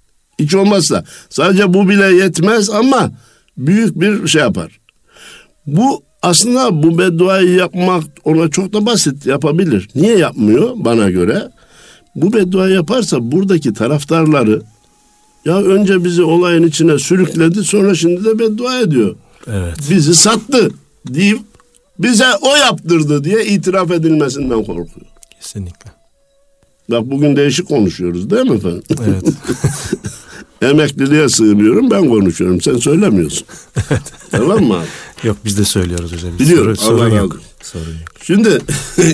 Hiç 0.45 0.55
olmazsa 0.55 1.05
sadece 1.31 1.75
bu 1.75 1.89
bile 1.89 2.07
yetmez 2.07 2.71
ama 2.71 3.11
büyük 3.57 4.01
bir 4.01 4.29
şey 4.29 4.43
yapar. 4.43 4.81
Bu 5.67 6.03
aslında 6.23 6.83
bu 6.83 6.99
bedduayı 6.99 7.55
yapmak 7.55 8.05
ona 8.25 8.49
çok 8.49 8.73
da 8.73 8.87
basit 8.87 9.27
yapabilir. 9.27 9.89
Niye 9.95 10.19
yapmıyor 10.19 10.73
bana 10.77 11.11
göre? 11.11 11.51
Bu 12.23 12.33
beddua 12.33 12.69
yaparsa 12.69 13.33
buradaki 13.33 13.75
taraftarları 13.75 14.63
ya 15.45 15.59
önce 15.63 16.05
bizi 16.05 16.23
olayın 16.23 16.63
içine 16.63 16.99
sürükledi 16.99 17.65
sonra 17.65 17.95
şimdi 17.95 18.25
de 18.25 18.39
beddua 18.39 18.81
ediyor. 18.81 19.17
Evet. 19.47 19.77
Bizi 19.91 20.15
sattı 20.15 20.71
deyip 21.09 21.41
bize 21.99 22.27
o 22.41 22.57
yaptırdı 22.57 23.25
diye 23.25 23.47
itiraf 23.47 23.91
edilmesinden 23.91 24.65
korkuyor. 24.65 25.07
Kesinlikle. 25.41 25.91
Bak 26.91 27.11
bugün 27.11 27.37
değişik 27.37 27.69
konuşuyoruz 27.69 28.31
değil 28.31 28.51
mi 28.51 28.57
efendim? 28.57 28.83
Evet. 29.07 29.25
Emekliliğe 30.63 31.29
sığınıyorum 31.29 31.91
ben 31.91 32.09
konuşuyorum 32.09 32.61
sen 32.61 32.77
söylemiyorsun. 32.77 33.47
tamam 34.31 34.65
mı 34.65 34.75
abi? 34.75 34.87
yok 35.27 35.37
biz 35.45 35.59
de 35.59 35.65
söylüyoruz 35.65 36.13
hocam. 36.13 36.39
Biliyorum, 36.39 36.77
Sorun, 36.77 36.99
sorun 36.99 37.17
yok. 37.17 37.41
Sorun 37.63 37.85
yok. 37.85 38.09
Şimdi 38.23 38.59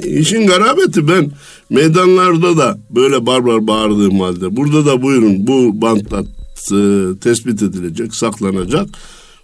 işin 0.20 0.46
garabeti 0.46 1.08
ben 1.08 1.32
meydanlarda 1.70 2.56
da 2.56 2.78
böyle 2.90 3.26
barbar 3.26 3.66
bağırdığım 3.66 4.20
halde 4.20 4.56
burada 4.56 4.86
da 4.86 5.02
buyurun 5.02 5.46
bu 5.46 5.80
bantla 5.82 6.20
e, 6.72 6.78
tespit 7.20 7.62
edilecek, 7.62 8.14
saklanacak. 8.14 8.88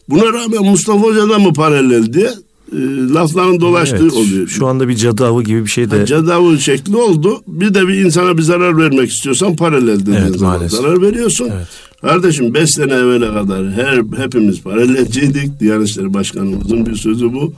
Buna 0.08 0.32
rağmen 0.32 0.64
Mustafa 0.64 1.00
Hoca 1.00 1.28
da 1.28 1.38
mı 1.38 1.52
paralel 1.52 2.12
diye 2.12 2.30
e, 2.72 2.78
lafların 3.14 3.60
dolaştığı 3.60 3.96
Evet, 3.96 4.12
oluyor. 4.12 4.48
Şu 4.48 4.66
anda 4.66 4.88
bir 4.88 4.96
cadı 4.96 5.26
avı 5.26 5.42
gibi 5.42 5.64
bir 5.64 5.70
şey 5.70 5.90
de 5.90 6.06
Cadavul 6.06 6.58
şekli 6.58 6.96
oldu. 6.96 7.42
Bir 7.46 7.74
de 7.74 7.88
bir 7.88 7.94
insana 8.04 8.38
bir 8.38 8.42
zarar 8.42 8.78
vermek 8.78 9.10
istiyorsan 9.10 9.56
paralel 9.56 10.00
dediğin 10.00 10.16
Evet, 10.16 10.36
zaman 10.36 10.56
maalesef. 10.56 10.80
zarar 10.80 11.02
veriyorsun. 11.02 11.48
Evet. 11.56 11.66
Kardeşim 12.00 12.54
beş 12.54 12.70
sene 12.70 12.92
evvele 12.92 13.26
kadar 13.26 13.70
her 13.72 14.02
hepimiz 14.24 14.62
paralelciydik. 14.62 15.60
Diyanet 15.60 15.88
İşleri 15.88 16.14
Başkanımızın 16.14 16.86
bir 16.86 16.96
sözü 16.96 17.32
bu. 17.32 17.52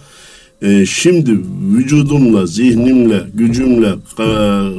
Ee, 0.63 0.87
şimdi 0.87 1.41
vücudumla, 1.77 2.47
zihnimle, 2.47 3.27
gücümle, 3.35 3.95
ka- 4.17 4.73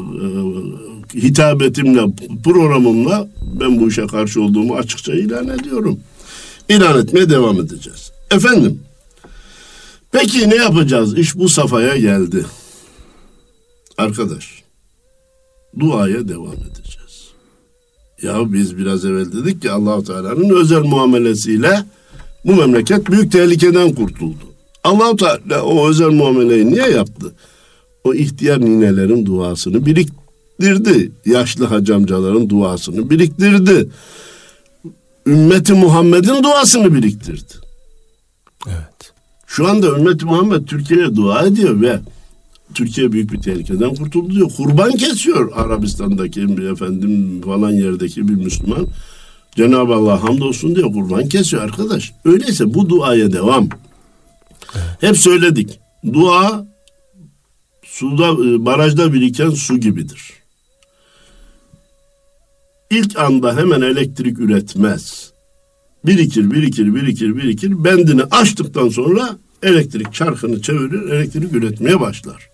e, 1.15 1.21
hitabetimle, 1.21 2.01
programımla 2.43 3.27
ben 3.59 3.79
bu 3.79 3.87
işe 3.89 4.07
karşı 4.07 4.41
olduğumu 4.41 4.75
açıkça 4.75 5.13
ilan 5.13 5.47
ediyorum. 5.47 5.99
İlan 6.69 6.99
etmeye 7.01 7.29
devam 7.29 7.59
edeceğiz. 7.59 8.11
Efendim, 8.31 8.79
peki 10.11 10.49
ne 10.49 10.55
yapacağız? 10.55 11.17
İş 11.17 11.35
bu 11.35 11.49
safhaya 11.49 11.97
geldi. 11.97 12.45
Arkadaş, 13.97 14.63
duaya 15.79 16.27
devam 16.27 16.53
edeceğiz. 16.53 17.27
Ya 18.21 18.53
biz 18.53 18.77
biraz 18.77 19.05
evvel 19.05 19.31
dedik 19.31 19.61
ki 19.61 19.71
Allahu 19.71 20.03
Teala'nın 20.03 20.49
özel 20.49 20.81
muamelesiyle 20.81 21.83
bu 22.45 22.55
memleket 22.55 23.11
büyük 23.11 23.31
tehlikeden 23.31 23.93
kurtuldu. 23.95 24.52
Allahu 24.83 25.15
Teala 25.15 25.61
o 25.63 25.89
özel 25.89 26.09
muameleyi 26.09 26.71
niye 26.71 26.89
yaptı? 26.89 27.33
O 28.03 28.13
ihtiyar 28.13 28.61
ninelerin 28.61 29.25
duasını 29.25 29.85
biriktirdi. 29.85 31.11
Yaşlı 31.25 31.65
hacamcaların 31.65 32.49
duasını 32.49 33.09
biriktirdi. 33.09 33.89
Ümmeti 35.27 35.73
Muhammed'in 35.73 36.43
duasını 36.43 36.93
biriktirdi. 36.93 37.53
evet. 38.67 39.13
Şu 39.47 39.67
anda 39.67 39.87
ümmeti 39.97 40.25
Muhammed 40.25 40.67
Türkiye'ye 40.67 41.15
dua 41.15 41.45
ediyor 41.45 41.81
ve 41.81 41.99
Türkiye 42.73 43.11
büyük 43.11 43.31
bir 43.31 43.41
tehlikeden 43.41 43.95
kurtuldu 43.95 44.33
diyor. 44.33 44.51
Kurban 44.57 44.91
kesiyor 44.91 45.51
Arabistan'daki 45.55 46.57
bir 46.57 46.63
efendim 46.63 47.41
falan 47.45 47.71
yerdeki 47.71 48.27
bir 48.27 48.33
Müslüman. 48.33 48.87
Cenab-ı 49.55 49.93
Allah 49.93 50.23
hamdolsun 50.23 50.75
diyor 50.75 50.93
kurban 50.93 51.29
kesiyor 51.29 51.63
arkadaş. 51.63 52.13
Öyleyse 52.25 52.73
bu 52.73 52.89
duaya 52.89 53.33
devam. 53.33 53.69
Hep 55.01 55.17
söyledik. 55.17 55.79
Dua 56.13 56.67
suda 57.83 58.27
e, 58.27 58.65
barajda 58.65 59.13
biriken 59.13 59.49
su 59.49 59.79
gibidir. 59.79 60.33
İlk 62.89 63.19
anda 63.19 63.57
hemen 63.57 63.81
elektrik 63.81 64.39
üretmez. 64.39 65.31
Birikir, 66.05 66.51
birikir, 66.51 66.95
birikir, 66.95 67.37
birikir. 67.37 67.83
Bendini 67.83 68.23
açtıktan 68.23 68.89
sonra 68.89 69.37
elektrik 69.63 70.13
çarkını 70.13 70.61
çevirir, 70.61 71.11
elektrik 71.11 71.53
üretmeye 71.53 71.99
başlar. 71.99 72.49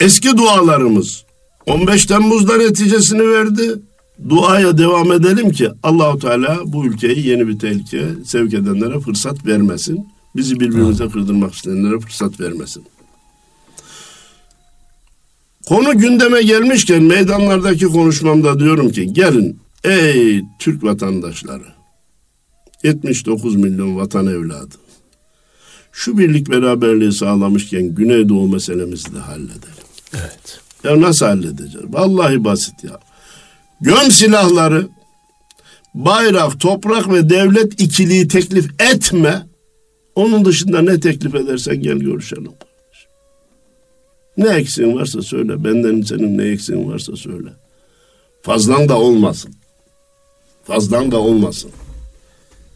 Eski 0.00 0.36
dualarımız 0.36 1.24
15 1.66 2.06
Temmuz'da 2.06 2.56
neticesini 2.56 3.28
verdi. 3.28 3.74
Duaya 4.28 4.78
devam 4.78 5.12
edelim 5.12 5.50
ki 5.50 5.68
Allahu 5.82 6.18
Teala 6.18 6.60
bu 6.64 6.86
ülkeyi 6.86 7.26
yeni 7.26 7.48
bir 7.48 7.58
tehlikeye 7.58 8.08
sevk 8.24 8.54
edenlere 8.54 9.00
fırsat 9.00 9.46
vermesin. 9.46 10.13
Bizi 10.36 10.60
birbirimize 10.60 11.08
kırdırmak 11.08 11.54
isteyenlere 11.54 12.00
fırsat 12.00 12.40
vermesin. 12.40 12.84
Konu 15.66 15.98
gündeme 15.98 16.42
gelmişken 16.42 17.02
meydanlardaki 17.02 17.86
konuşmamda 17.86 18.58
diyorum 18.58 18.90
ki 18.90 19.12
gelin 19.12 19.60
ey 19.84 20.42
Türk 20.58 20.84
vatandaşları 20.84 21.66
79 22.82 23.56
milyon 23.56 23.96
vatan 23.96 24.26
evladı 24.26 24.74
şu 25.94 26.18
birlik 26.18 26.50
beraberliği 26.50 27.12
sağlamışken 27.12 27.94
Güneydoğu 27.94 28.48
meselemizi 28.48 29.14
de 29.14 29.18
halledelim. 29.18 29.84
Evet. 30.14 30.60
Ya 30.84 31.00
nasıl 31.00 31.26
halledeceğiz? 31.26 31.86
Vallahi 31.88 32.44
basit 32.44 32.84
ya. 32.84 33.00
Göm 33.80 34.10
silahları. 34.10 34.88
bayrak, 35.94 36.60
toprak 36.60 37.12
ve 37.12 37.30
devlet 37.30 37.80
ikiliği 37.80 38.28
teklif 38.28 38.80
etme. 38.80 39.46
Onun 40.14 40.44
dışında 40.44 40.82
ne 40.82 41.00
teklif 41.00 41.34
edersen 41.34 41.82
gel 41.82 41.98
görüşelim. 41.98 42.52
Ne 44.36 44.48
eksiğin 44.48 44.94
varsa 44.94 45.22
söyle. 45.22 45.64
Benden 45.64 46.02
senin 46.02 46.38
ne 46.38 46.44
eksiğin 46.44 46.90
varsa 46.92 47.16
söyle. 47.16 47.48
Fazlan 48.42 48.88
da 48.88 48.98
olmasın. 48.98 49.54
Fazlan 50.64 51.12
da 51.12 51.20
olmasın. 51.20 51.70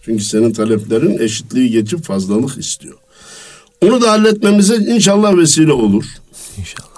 Çünkü 0.03 0.25
senin 0.25 0.53
taleplerin 0.53 1.19
eşitliği 1.19 1.71
geçip 1.71 2.05
fazlalık 2.05 2.59
istiyor. 2.59 2.99
Onu 3.81 4.03
da 4.03 4.11
halletmemize 4.11 4.77
inşallah 4.77 5.37
vesile 5.37 5.73
olur. 5.73 6.05
İnşallah. 6.59 6.89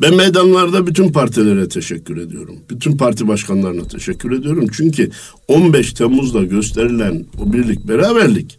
Ben 0.00 0.14
meydanlarda 0.14 0.86
bütün 0.86 1.12
partilere 1.12 1.68
teşekkür 1.68 2.16
ediyorum. 2.16 2.56
Bütün 2.70 2.96
parti 2.96 3.28
başkanlarına 3.28 3.84
teşekkür 3.84 4.32
ediyorum. 4.32 4.66
Çünkü 4.72 5.10
15 5.48 5.92
Temmuz'da 5.92 6.42
gösterilen 6.42 7.26
o 7.40 7.52
birlik, 7.52 7.88
beraberlik 7.88 8.58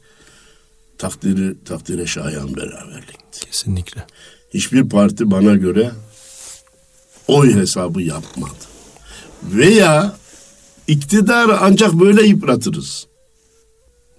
takdiri 1.00 1.56
takdire 1.66 2.08
şayan 2.08 2.56
beraberlikti. 2.56 3.40
Kesinlikle. 3.46 4.06
Hiçbir 4.54 4.90
parti 4.90 5.32
bana 5.32 5.56
göre 5.56 5.92
oy 7.28 7.54
hesabı 7.54 8.02
yapmadı. 8.02 8.66
Veya 9.44 10.16
iktidarı 10.88 11.58
ancak 11.60 11.94
böyle 11.94 12.28
yıpratırız. 12.28 13.08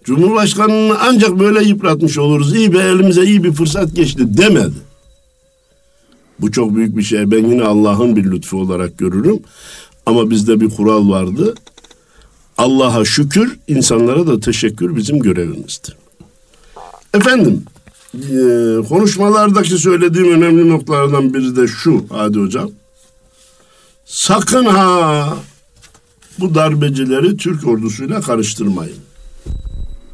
Cumhurbaşkanını 0.05 0.99
ancak 1.01 1.39
böyle 1.39 1.65
yıpratmış 1.65 2.19
oluruz. 2.19 2.55
İyi 2.55 2.73
be 2.73 2.79
elimize 2.79 3.25
iyi 3.25 3.45
bir 3.45 3.53
fırsat 3.53 3.95
geçti 3.95 4.39
demedi. 4.39 4.77
Bu 6.41 6.53
çok 6.53 6.77
büyük 6.77 6.97
bir 6.97 7.03
şey. 7.03 7.31
Ben 7.31 7.47
yine 7.51 7.63
Allah'ın 7.63 8.17
bir 8.17 8.25
lütfu 8.25 8.61
olarak 8.61 8.99
görürüm. 8.99 9.41
Ama 10.07 10.31
bizde 10.31 10.61
bir 10.61 10.71
kural 10.71 11.11
vardı. 11.11 11.55
Allah'a 12.59 13.05
şükür, 13.05 13.59
insanlara 13.69 14.27
da 14.27 14.41
teşekkür 14.41 14.97
bizim 14.97 15.19
görevimizdir. 15.19 16.00
Efendim, 17.15 17.65
e, 18.15 18.29
konuşmalardaki 18.89 19.79
söylediğim 19.79 20.33
önemli 20.33 20.69
noktalardan 20.69 21.35
biri 21.35 21.57
de 21.57 21.67
şu 21.67 22.07
Hadi 22.09 22.39
Hocam. 22.39 22.71
Sakın 24.05 24.65
ha 24.65 25.37
bu 26.39 26.55
darbecileri 26.55 27.37
Türk 27.37 27.67
ordusuyla 27.67 28.21
karıştırmayın. 28.21 28.99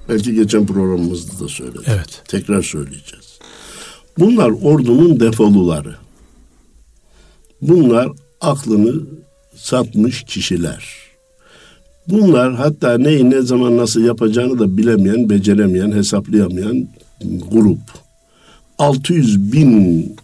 Belki 0.08 0.34
geçen 0.34 0.66
programımızda 0.66 1.44
da 1.44 1.48
söyledim. 1.48 1.82
Evet. 1.86 2.22
Tekrar 2.28 2.62
söyleyeceğiz. 2.62 3.38
Bunlar 4.18 4.50
ordunun 4.62 5.20
defoluları. 5.20 5.96
Bunlar 7.62 8.08
aklını 8.40 9.02
satmış 9.56 10.24
kişiler. 10.24 11.05
Bunlar 12.08 12.54
hatta 12.54 12.98
neyi 12.98 13.30
ne 13.30 13.42
zaman 13.42 13.76
nasıl 13.76 14.04
yapacağını 14.04 14.58
da 14.58 14.76
bilemeyen, 14.76 15.30
beceremeyen, 15.30 15.92
hesaplayamayan 15.92 16.88
grup. 17.50 17.78
600 18.78 19.52
bin 19.52 20.16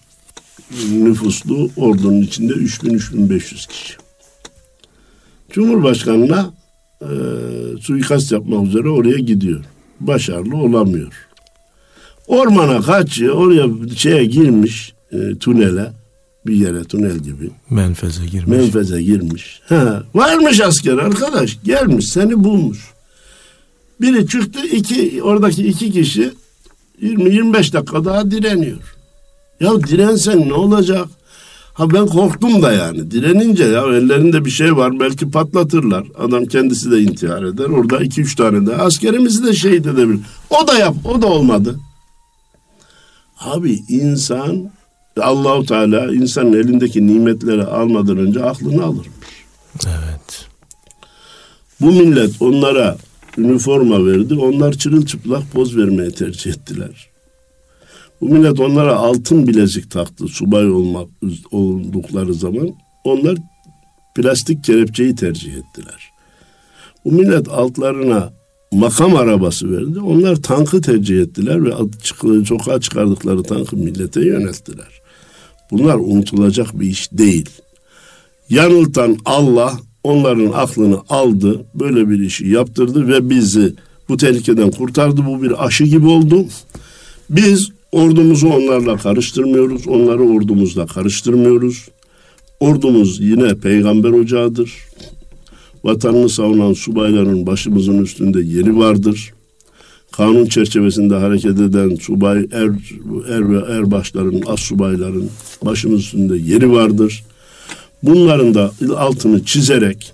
nüfuslu 0.92 1.70
ordunun 1.76 2.22
içinde 2.22 2.52
3000-3500 2.52 3.68
kişi. 3.68 3.94
Cumhurbaşkanına 5.50 6.50
e, 7.00 7.10
suikast 7.80 8.32
yapmak 8.32 8.66
üzere 8.66 8.88
oraya 8.88 9.18
gidiyor. 9.18 9.64
Başarılı 10.00 10.56
olamıyor. 10.56 11.12
Ormana 12.26 12.80
kaçıyor, 12.80 13.34
oraya 13.34 13.66
şeye 13.96 14.24
girmiş, 14.24 14.94
e, 15.12 15.34
tünele, 15.38 15.92
bir 16.46 16.54
yere 16.54 16.84
tünel 16.84 17.18
gibi. 17.18 17.50
Menfeze 17.70 18.26
girmiş. 18.26 18.48
Menfeze 18.48 19.02
girmiş. 19.02 19.60
Ha, 19.68 20.02
varmış 20.14 20.60
asker 20.60 20.98
arkadaş, 20.98 21.58
gelmiş 21.64 22.08
seni 22.08 22.44
bulmuş. 22.44 22.78
Biri 24.00 24.26
çıktı, 24.26 24.66
iki 24.66 25.22
oradaki 25.22 25.66
iki 25.66 25.92
kişi 25.92 26.30
20-25 27.02 27.72
dakika 27.72 28.04
daha 28.04 28.30
direniyor. 28.30 28.96
Ya 29.60 29.80
dirensen 29.80 30.48
ne 30.48 30.52
olacak? 30.52 31.08
Ha 31.74 31.90
ben 31.90 32.06
korktum 32.06 32.62
da 32.62 32.72
yani. 32.72 33.10
Direnince 33.10 33.64
ya 33.64 33.82
ellerinde 33.82 34.44
bir 34.44 34.50
şey 34.50 34.76
var 34.76 35.00
belki 35.00 35.30
patlatırlar. 35.30 36.06
Adam 36.18 36.46
kendisi 36.46 36.90
de 36.90 37.00
intihar 37.00 37.42
eder. 37.42 37.64
Orada 37.64 37.98
iki 37.98 38.20
üç 38.20 38.34
tane 38.34 38.66
de 38.66 38.76
askerimizi 38.76 39.44
de 39.44 39.52
şehit 39.54 39.86
edebilir. 39.86 40.20
O 40.50 40.68
da 40.68 40.74
yap, 40.74 40.94
o 41.04 41.22
da 41.22 41.26
olmadı. 41.26 41.80
Abi 43.40 43.78
insan 43.88 44.70
Allahu 45.20 45.66
Teala 45.66 46.14
insanın 46.14 46.52
elindeki 46.52 47.06
nimetleri 47.06 47.64
almadan 47.64 48.16
önce 48.16 48.44
aklını 48.44 48.84
alırmış. 48.84 49.08
Evet. 49.86 50.46
Bu 51.80 51.92
millet 51.92 52.42
onlara 52.42 52.96
üniforma 53.38 54.06
verdi. 54.06 54.34
Onlar 54.34 54.72
çırılçıplak 54.72 55.52
poz 55.52 55.76
vermeye 55.76 56.10
tercih 56.10 56.50
ettiler. 56.50 57.10
Bu 58.20 58.28
millet 58.28 58.60
onlara 58.60 58.96
altın 58.96 59.46
bilezik 59.46 59.90
taktı 59.90 60.28
subay 60.28 60.70
olmak 60.70 61.08
oldukları 61.50 62.34
zaman. 62.34 62.70
Onlar 63.04 63.36
plastik 64.14 64.64
kelepçeyi 64.64 65.14
tercih 65.14 65.52
ettiler. 65.54 66.10
Bu 67.04 67.12
millet 67.12 67.48
altlarına 67.48 68.32
makam 68.72 69.16
arabası 69.16 69.72
verdi. 69.72 70.00
Onlar 70.00 70.36
tankı 70.36 70.80
tercih 70.80 71.20
ettiler 71.20 71.64
ve 71.64 71.72
sokağa 72.44 72.80
çıkardıkları 72.80 73.42
tankı 73.42 73.76
millete 73.76 74.20
yönelttiler. 74.20 75.01
Bunlar 75.72 75.94
unutulacak 75.94 76.80
bir 76.80 76.86
iş 76.86 77.12
değil. 77.12 77.48
Yanıltan 78.50 79.16
Allah 79.24 79.78
onların 80.04 80.52
aklını 80.52 80.98
aldı, 81.08 81.64
böyle 81.74 82.10
bir 82.10 82.20
işi 82.20 82.48
yaptırdı 82.48 83.08
ve 83.08 83.30
bizi 83.30 83.74
bu 84.08 84.16
tehlikeden 84.16 84.70
kurtardı. 84.70 85.26
Bu 85.26 85.42
bir 85.42 85.66
aşı 85.66 85.84
gibi 85.84 86.06
oldu. 86.06 86.44
Biz 87.30 87.68
ordumuzu 87.92 88.48
onlarla 88.48 88.96
karıştırmıyoruz, 88.96 89.88
onları 89.88 90.22
ordumuzla 90.22 90.86
karıştırmıyoruz. 90.86 91.88
Ordumuz 92.60 93.20
yine 93.20 93.54
peygamber 93.54 94.10
ocağıdır. 94.10 94.72
Vatanını 95.84 96.28
savunan 96.28 96.72
subayların 96.72 97.46
başımızın 97.46 98.02
üstünde 98.02 98.40
yeri 98.40 98.76
vardır. 98.76 99.32
Kanun 100.12 100.46
çerçevesinde 100.46 101.14
hareket 101.14 101.60
eden 101.60 101.94
subay, 101.94 102.38
er, 102.52 102.70
er 103.28 103.50
ve 103.50 103.72
erbaşların, 103.72 104.42
as 104.46 104.60
subayların 104.60 105.30
başımız 105.64 106.00
üstünde 106.00 106.36
yeri 106.36 106.72
vardır. 106.72 107.24
Bunların 108.02 108.54
da 108.54 108.72
altını 108.96 109.44
çizerek 109.44 110.12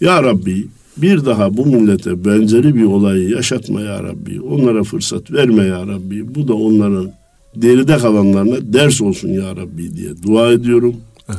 Ya 0.00 0.22
Rabbi 0.22 0.66
bir 0.96 1.24
daha 1.24 1.56
bu 1.56 1.66
millete 1.66 2.24
benzeri 2.24 2.74
bir 2.74 2.84
olayı 2.84 3.28
yaşatma 3.28 3.80
ya 3.80 4.02
Rabbi. 4.02 4.40
Onlara 4.40 4.84
fırsat 4.84 5.32
verme 5.32 5.64
ya 5.64 5.86
Rabbi. 5.86 6.34
Bu 6.34 6.48
da 6.48 6.54
onların 6.54 7.12
deride 7.56 7.98
kalanlarına 7.98 8.72
ders 8.72 9.00
olsun 9.00 9.28
ya 9.28 9.56
Rabbi 9.56 9.96
diye 9.96 10.22
dua 10.22 10.52
ediyorum. 10.52 10.96
Evet. 11.28 11.38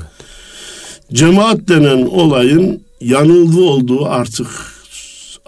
Cemaat 1.14 1.68
denen 1.68 2.06
olayın 2.06 2.82
yanılgı 3.02 3.62
olduğu 3.62 4.06
artık 4.06 4.48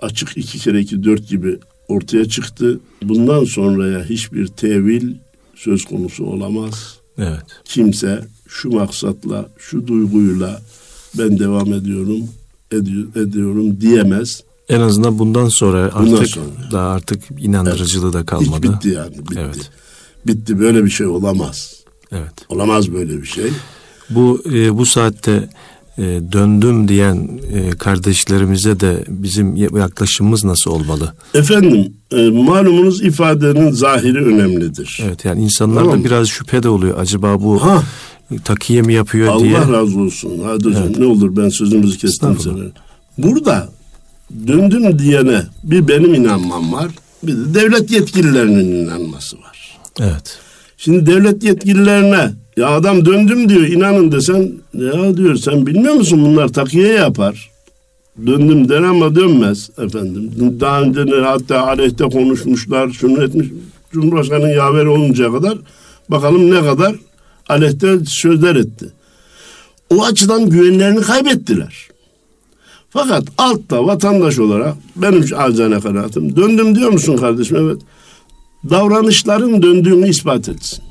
açık 0.01 0.37
iki 0.37 0.59
kere 0.59 0.79
iki 0.79 1.03
dört 1.03 1.29
gibi 1.29 1.57
ortaya 1.87 2.25
çıktı. 2.25 2.79
Bundan 3.03 3.43
sonraya 3.43 4.03
hiçbir 4.03 4.47
tevil 4.47 5.13
söz 5.55 5.85
konusu 5.85 6.25
olamaz. 6.25 6.99
Evet. 7.17 7.43
Kimse 7.65 8.25
şu 8.47 8.69
maksatla, 8.69 9.49
şu 9.57 9.87
duyguyla 9.87 10.61
ben 11.17 11.39
devam 11.39 11.73
ediyorum, 11.73 12.29
ediyorum 13.15 13.81
diyemez. 13.81 14.43
En 14.69 14.79
azından 14.79 15.19
bundan 15.19 15.47
sonra 15.47 15.79
artık 15.79 15.99
bundan 15.99 16.23
sonra. 16.25 16.45
daha 16.71 16.89
artık 16.89 17.23
inandırıcılığı 17.39 18.05
evet. 18.05 18.13
da 18.13 18.25
kalmadı. 18.25 18.67
Hiç 18.67 18.73
bitti 18.73 18.89
yani, 18.89 19.17
bitti. 19.17 19.39
Evet. 19.39 19.71
Bitti 20.27 20.59
böyle 20.59 20.85
bir 20.85 20.89
şey 20.89 21.07
olamaz. 21.07 21.83
Evet. 22.11 22.33
Olamaz 22.49 22.93
böyle 22.93 23.21
bir 23.21 23.27
şey. 23.27 23.49
Bu 24.09 24.43
e, 24.53 24.77
bu 24.77 24.85
saatte 24.85 25.49
e, 25.97 26.03
döndüm 26.31 26.87
diyen 26.87 27.29
e, 27.53 27.69
kardeşlerimize 27.69 28.79
de 28.79 29.03
bizim 29.07 29.55
yaklaşımımız 29.55 30.43
nasıl 30.43 30.71
olmalı? 30.71 31.13
Efendim 31.33 31.93
e, 32.11 32.29
malumunuz 32.29 33.01
ifadenin 33.01 33.71
zahiri 33.71 34.25
önemlidir. 34.25 34.99
Evet 35.05 35.25
yani 35.25 35.43
insanlarda 35.43 35.89
tamam. 35.89 36.03
biraz 36.03 36.27
şüphe 36.27 36.63
de 36.63 36.69
oluyor. 36.69 36.99
Acaba 36.99 37.41
bu 37.41 37.63
ha. 37.63 37.83
takiye 38.43 38.81
mi 38.81 38.93
yapıyor 38.93 39.27
Allah 39.27 39.43
diye. 39.43 39.57
Allah 39.57 39.73
razı 39.73 39.99
olsun. 39.99 40.41
Hadi 40.45 40.65
hocam 40.65 40.83
evet. 40.87 40.97
ne 40.97 41.05
olur 41.05 41.35
ben 41.37 41.49
sözümüzü 41.49 41.97
kestim 41.97 42.39
sana. 42.39 42.63
Burada 43.17 43.69
döndüm 44.47 44.99
diyene 44.99 45.41
bir 45.63 45.87
benim 45.87 46.13
inanmam 46.13 46.73
var. 46.73 46.91
Bir 47.23 47.33
de 47.33 47.53
devlet 47.53 47.91
yetkililerinin 47.91 48.85
inanması 48.85 49.37
var. 49.37 49.77
Evet. 49.99 50.39
Şimdi 50.77 51.05
devlet 51.05 51.43
yetkililerine 51.43 52.31
ya 52.57 52.69
adam 52.69 53.05
döndüm 53.05 53.49
diyor 53.49 53.61
inanın 53.61 54.11
desen 54.11 54.51
ya 54.73 55.17
diyor 55.17 55.35
sen 55.35 55.65
bilmiyor 55.65 55.93
musun 55.93 56.25
bunlar 56.25 56.47
takiye 56.47 56.93
yapar. 56.93 57.51
Döndüm 58.25 58.69
der 58.69 58.81
ama 58.81 59.15
dönmez 59.15 59.69
efendim. 59.77 60.31
Daha 60.59 60.81
önce 60.81 61.01
hatta 61.21 61.67
aleyhte 61.67 62.03
konuşmuşlar 62.03 62.89
şunu 62.89 63.23
etmiş. 63.23 63.47
Cumhurbaşkanı'nın 63.91 64.49
yaver 64.49 64.85
oluncaya 64.85 65.31
kadar 65.31 65.57
bakalım 66.09 66.51
ne 66.51 66.61
kadar 66.61 66.95
aleyhte 67.49 68.05
sözler 68.05 68.55
etti. 68.55 68.85
O 69.89 70.03
açıdan 70.03 70.49
güvenlerini 70.49 71.01
kaybettiler. 71.01 71.87
Fakat 72.89 73.23
altta 73.37 73.85
vatandaş 73.85 74.39
olarak 74.39 74.75
benim 74.95 75.25
acizane 75.37 75.79
kanaatim. 75.79 76.35
Döndüm 76.35 76.75
diyor 76.75 76.91
musun 76.91 77.17
kardeşim? 77.17 77.57
Evet. 77.57 77.81
Davranışların 78.69 79.61
döndüğünü 79.61 80.09
ispat 80.09 80.49
etsin. 80.49 80.84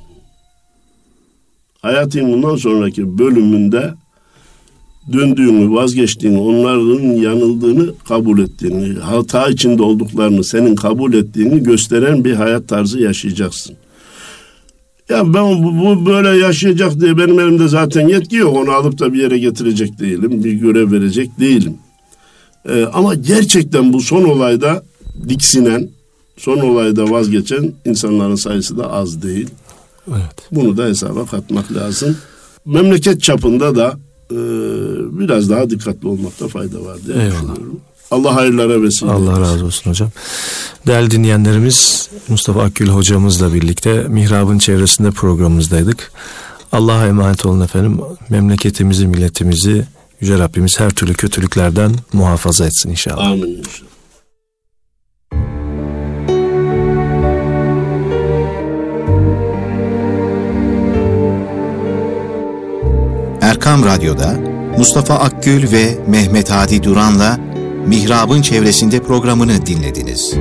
Hayatın 1.85 2.33
bundan 2.33 2.57
sonraki 2.57 3.19
bölümünde 3.19 3.95
döndüğünü, 5.13 5.75
vazgeçtiğini, 5.75 6.39
onların 6.39 7.03
yanıldığını 7.03 7.95
kabul 8.09 8.39
ettiğini, 8.39 8.99
hata 8.99 9.49
içinde 9.49 9.83
olduklarını 9.83 10.45
senin 10.45 10.75
kabul 10.75 11.13
ettiğini 11.15 11.63
gösteren 11.63 12.25
bir 12.25 12.33
hayat 12.33 12.69
tarzı 12.69 13.01
yaşayacaksın. 13.01 13.77
Ya 15.09 15.35
ben 15.35 15.65
bu, 15.65 15.79
bu 15.79 16.07
böyle 16.07 16.29
yaşayacak 16.29 17.01
diye 17.01 17.19
benim 17.19 17.41
elimde 17.41 17.69
zaten 17.69 18.09
yetki 18.09 18.37
yok. 18.37 18.57
Onu 18.57 18.71
alıp 18.71 18.99
da 18.99 19.13
bir 19.13 19.23
yere 19.23 19.39
getirecek 19.39 19.99
değilim. 19.99 20.45
Bir 20.45 20.53
görev 20.53 20.93
verecek 20.93 21.41
değilim. 21.41 21.75
Ee, 22.69 22.85
ama 22.93 23.15
gerçekten 23.15 23.93
bu 23.93 24.01
son 24.01 24.25
olayda 24.25 24.83
diksinen, 25.29 25.89
son 26.37 26.59
olayda 26.59 27.11
vazgeçen 27.11 27.73
insanların 27.85 28.35
sayısı 28.35 28.79
da 28.79 28.93
az 28.93 29.23
değil. 29.23 29.49
Evet. 30.09 30.49
Bunu 30.53 30.77
da 30.77 30.85
hesaba 30.85 31.27
katmak 31.27 31.73
lazım. 31.73 32.17
Memleket 32.67 33.23
çapında 33.23 33.77
da 33.77 33.95
e, 34.31 34.37
biraz 35.19 35.51
daha 35.51 35.71
dikkatli 35.71 36.09
olmakta 36.09 36.49
fayda 36.49 36.85
var 36.85 36.97
diye 37.07 37.17
Eyvallah. 37.17 37.33
düşünüyorum. 37.33 37.81
Allah 38.11 38.35
hayırlara 38.35 38.83
vesile 38.83 39.11
Allah 39.11 39.31
etsin. 39.31 39.43
razı 39.43 39.65
olsun 39.65 39.91
hocam. 39.91 40.11
Değerli 40.87 41.11
dinleyenlerimiz 41.11 42.09
Mustafa 42.29 42.63
Akgül 42.63 42.89
hocamızla 42.89 43.55
birlikte 43.55 44.03
Mihrab'ın 44.09 44.59
çevresinde 44.59 45.11
programımızdaydık. 45.11 46.13
Allah'a 46.73 47.07
emanet 47.07 47.47
olun 47.47 47.61
efendim. 47.61 48.01
Memleketimizi, 48.29 49.07
milletimizi 49.07 49.87
Yüce 50.21 50.39
Rabbimiz 50.39 50.81
her 50.81 50.91
türlü 50.91 51.15
kötülüklerden 51.15 51.93
muhafaza 52.13 52.67
etsin 52.67 52.91
inşallah. 52.91 53.27
Amin 53.27 53.43
inşallah. 53.43 53.89
Erkam 63.65 63.85
Radyo'da 63.85 64.37
Mustafa 64.79 65.15
Akgül 65.15 65.73
ve 65.73 65.99
Mehmet 66.09 66.51
Hadi 66.51 66.83
Duran'la 66.83 67.39
Mihrab'ın 67.87 68.43
çevresinde 68.43 69.03
programını 69.03 69.67
dinlediniz. 69.67 70.35